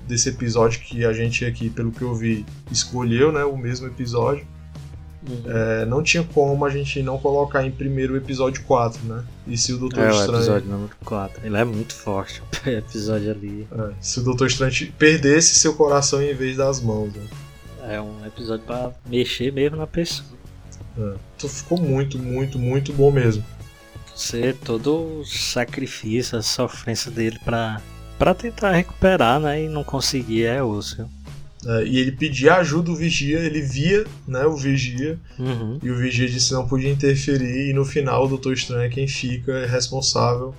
[0.07, 3.45] desse episódio que a gente aqui, pelo que eu vi, escolheu, né?
[3.45, 4.47] O mesmo episódio.
[5.29, 5.43] Uhum.
[5.47, 9.25] É, não tinha como a gente não colocar em primeiro o episódio 4, né?
[9.47, 10.39] E se o Doutor É, o Estranho.
[10.39, 11.45] episódio número 4.
[11.45, 12.43] Ele é muito forte.
[12.67, 17.13] O episódio ali é, se o Doutor Estranho perdesse seu coração em vez das mãos.
[17.13, 17.23] Né?
[17.89, 20.27] é um episódio pra mexer mesmo na pessoa.
[20.99, 21.15] É.
[21.37, 23.45] Então ficou muito, muito, muito bom mesmo.
[24.15, 27.81] Você todo o sacrifício, a sofrência dele pra,
[28.19, 29.63] pra tentar recuperar, né?
[29.65, 31.07] E não conseguir é osso.
[31.69, 35.79] É, e ele pedia ajuda do Vigia, ele via né, o Vigia, Uhum.
[35.83, 38.89] e o Vigia disse que não podia interferir, e no final o Doutor Estranho é
[38.89, 40.55] quem fica responsável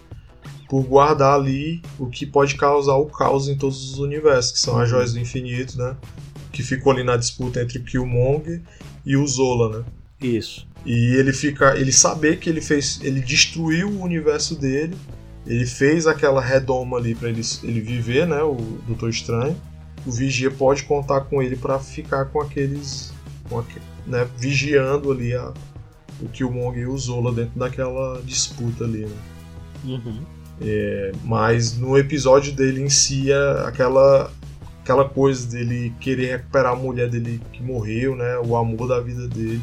[0.70, 4.76] por guardar ali o que pode causar o caos em todos os universos, que são
[4.78, 4.96] as Uhum.
[4.98, 5.96] joias do infinito, né?
[6.52, 8.62] Que ficou ali na disputa entre o Killmonger
[9.06, 9.86] e o Zola, né?
[10.22, 10.68] Isso.
[10.86, 14.94] E ele fica, ele saber que ele fez, ele destruiu o universo dele,
[15.46, 18.56] ele fez aquela redoma ali para ele, ele viver, né, o
[18.86, 19.56] Doutor Estranho.
[20.08, 23.12] O Vigia pode contar com ele para ficar com aqueles,
[23.50, 25.54] com aque- né, vigiando ali a,
[26.22, 29.18] o Killmonger e o Zola dentro daquela disputa ali, né?
[29.84, 30.22] Uhum.
[31.24, 34.32] Mas no episódio dele em si, é aquela
[34.82, 39.28] aquela coisa dele querer recuperar a mulher dele que morreu, né, o amor da vida
[39.28, 39.62] dele,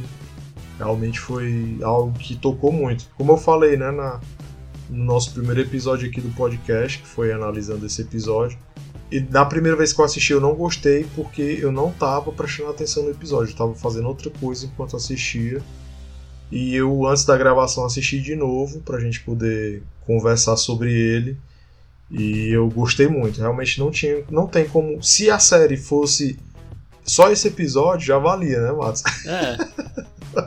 [0.77, 3.09] realmente foi algo que tocou muito.
[3.17, 4.21] Como eu falei, né, na,
[4.91, 8.59] no nosso primeiro episódio aqui do podcast, que foi analisando esse episódio,
[9.15, 12.71] e na primeira vez que eu assisti eu não gostei porque eu não tava prestando
[12.71, 15.63] atenção no episódio, eu tava fazendo outra coisa enquanto assistia.
[16.51, 21.39] E eu, antes da gravação, assisti de novo pra gente poder conversar sobre ele.
[22.11, 23.41] E eu gostei muito.
[23.41, 24.25] Realmente não tinha.
[24.29, 25.01] Não tem como.
[25.01, 26.37] Se a série fosse
[27.05, 29.05] só esse episódio, já valia, né, Matos?
[29.27, 29.57] É.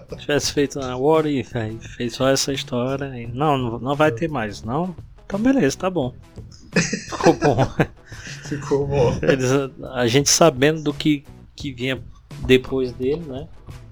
[0.10, 3.06] Se tivesse feito uma What If, aí fez só essa história.
[3.18, 4.94] E, não, não, não vai ter mais, não?
[5.26, 6.14] Então beleza, tá bom.
[7.10, 7.58] Ficou bom.
[8.48, 9.18] Ficou bom.
[9.22, 9.50] Eles,
[9.94, 11.24] a gente sabendo do que,
[11.56, 12.02] que vinha
[12.46, 13.48] depois dele, né?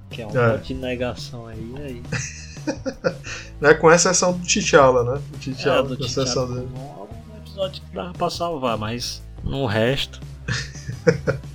[0.10, 0.51] Que é um É.
[0.53, 1.74] monte de negação aí.
[1.78, 2.03] aí
[3.62, 5.22] Né, com exceção do T'Challa, né?
[5.34, 6.68] O é, T'Challa, do com exceção dele.
[6.76, 10.20] um episódio que dava pra salvar, mas no resto.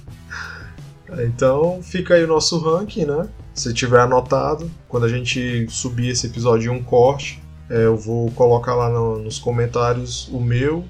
[1.09, 3.29] É, Então fica aí o nosso ranking, né?
[3.55, 8.31] Se tiver anotado, quando a gente subir esse episódio em um corte, é, eu vou
[8.33, 10.85] colocar lá no- nos comentários o meu,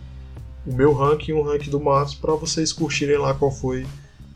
[0.67, 3.87] o meu ranking e o ranking do Matos para vocês curtirem lá qual foi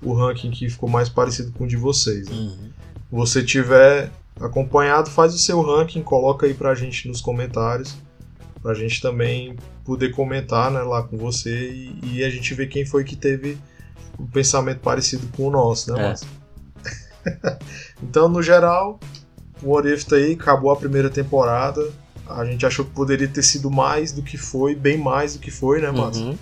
[0.03, 2.29] o ranking que ficou mais parecido com o de vocês.
[2.29, 2.37] Né?
[2.37, 2.71] Uhum.
[3.11, 4.11] você tiver
[4.41, 7.97] acompanhado, faz o seu ranking, coloca aí pra gente nos comentários,
[8.63, 12.85] pra gente também poder comentar né, lá com você e, e a gente ver quem
[12.85, 13.59] foi que teve
[14.19, 16.07] um pensamento parecido com o nosso, né, É.
[16.09, 16.29] Márcio?
[18.03, 18.99] então, no geral,
[19.63, 21.91] o tá aí, acabou a primeira temporada.
[22.27, 25.51] A gente achou que poderia ter sido mais do que foi, bem mais do que
[25.51, 26.27] foi, né, Márcio?
[26.27, 26.39] Uhum.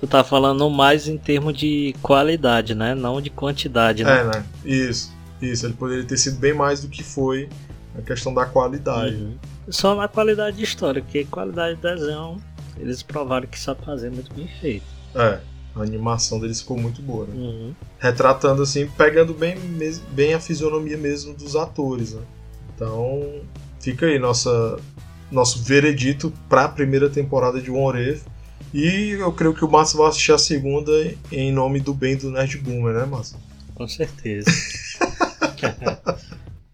[0.00, 2.94] Tu tá falando mais em termos de qualidade, né?
[2.94, 4.20] Não de quantidade, né?
[4.20, 4.44] É, né?
[4.64, 5.12] Isso,
[5.42, 5.66] isso.
[5.66, 7.48] Ele poderia ter sido bem mais do que foi
[7.98, 9.16] a questão da qualidade.
[9.16, 9.36] Uhum.
[9.68, 12.40] Só na qualidade de história, porque qualidade de desenho
[12.78, 14.86] eles provaram que sabe fazer muito bem feito.
[15.14, 15.40] É,
[15.74, 17.34] a animação deles ficou muito boa, né?
[17.34, 17.74] Uhum.
[17.98, 19.56] Retratando assim, pegando bem,
[20.12, 22.22] bem a fisionomia mesmo dos atores, né?
[22.74, 23.40] Então,
[23.80, 24.78] fica aí nossa,
[25.30, 28.24] nosso veredito para a primeira temporada de One If.
[28.74, 30.90] E eu creio que o Márcio vai assistir a segunda
[31.32, 33.38] em nome do bem do Nerd Boomer, né, Márcio?
[33.74, 34.50] Com certeza.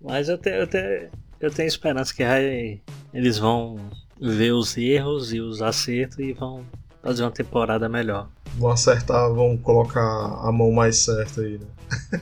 [0.00, 1.09] Mas eu tenho, eu, tenho,
[1.40, 2.80] eu tenho esperança que vai-
[3.12, 3.78] eles vão
[4.20, 6.64] ver os erros e os acertos e vão
[7.02, 8.28] fazer uma temporada melhor.
[8.57, 11.66] Vão acertar, vão colocar a mão mais certa aí, né?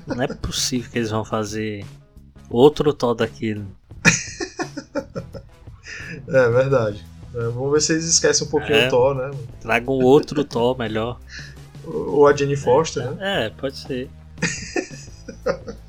[0.06, 1.84] Não é possível que eles vão fazer
[2.50, 3.64] outro Thor daquele.
[6.32, 7.04] É verdade.
[7.34, 8.86] É, vamos ver se eles esquecem um pouquinho É.
[8.86, 9.30] o Thor, né?
[9.60, 11.18] Tragam outro Thor melhor.
[11.84, 13.46] Ou a Jenny Foster, né?
[13.46, 14.08] É, pode ser.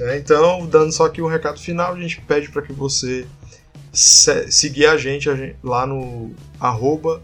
[0.00, 3.26] É, então, dando só aqui um recado final, a gente pede para que você
[3.92, 7.20] se seguir a gente, a gente, lá no arroba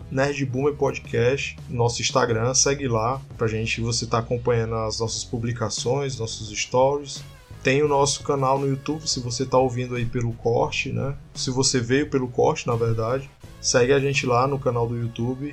[0.76, 6.50] Podcast, nosso Instagram, segue lá pra gente você estar tá acompanhando as nossas publicações, nossos
[6.58, 7.22] stories.
[7.66, 11.16] Tem o nosso canal no YouTube, se você está ouvindo aí pelo corte, né?
[11.34, 13.28] Se você veio pelo corte, na verdade,
[13.60, 15.52] segue a gente lá no canal do YouTube,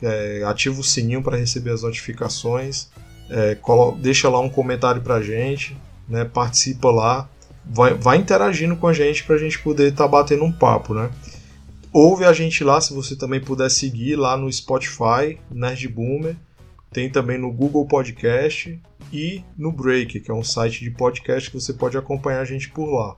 [0.00, 2.88] é, ativa o sininho para receber as notificações,
[3.28, 3.58] é,
[3.98, 5.76] deixa lá um comentário pra gente,
[6.08, 6.24] né?
[6.24, 7.28] Participa lá
[7.62, 10.94] vai, vai interagindo com a gente para a gente poder estar tá batendo um papo,
[10.94, 11.10] né?
[11.92, 16.36] Ouve a gente lá, se você também puder seguir lá no Spotify, Nerd Boomer.
[16.90, 18.80] Tem também no Google Podcast
[19.12, 22.70] e no Break, que é um site de podcast que você pode acompanhar a gente
[22.70, 23.16] por lá.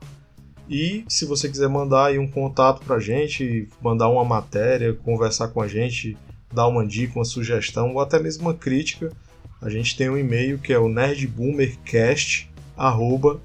[0.68, 5.60] E se você quiser mandar aí um contato pra gente, mandar uma matéria, conversar com
[5.60, 6.16] a gente,
[6.52, 9.12] dar uma dica, uma sugestão ou até mesmo uma crítica,
[9.60, 12.50] a gente tem um e-mail que é o nerdboomercast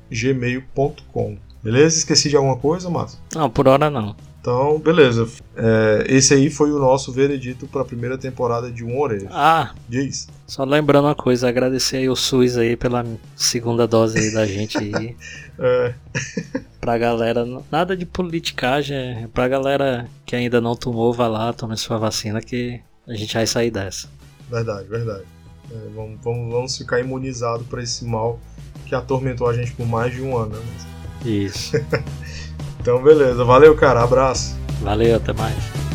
[0.10, 1.38] gmail.com.
[1.62, 1.98] Beleza?
[1.98, 3.20] Esqueci de alguma coisa, Márcio?
[3.36, 4.16] Não, por hora não.
[4.40, 5.28] Então, beleza.
[5.56, 9.28] É, esse aí foi o nosso veredito para a primeira temporada de Um Orelha.
[9.32, 10.28] Ah, diz.
[10.46, 14.78] Só lembrando uma coisa, agradecer aí o SUS aí pela segunda dose aí da gente
[14.78, 15.16] aí.
[15.60, 15.94] é.
[16.80, 21.76] Pra galera, nada de politicagem, é pra galera que ainda não tomou, vá lá, tome
[21.76, 24.08] sua vacina que a gente vai sair dessa.
[24.50, 25.24] Verdade, verdade.
[25.70, 28.40] É, vamos, vamos, vamos ficar imunizados para esse mal
[28.86, 30.64] que atormentou a gente por mais de um ano, né?
[31.26, 31.74] Isso.
[32.88, 33.44] então, beleza.
[33.44, 34.02] Valeu, cara.
[34.02, 34.56] Abraço.
[34.82, 35.87] Valeu, até mais.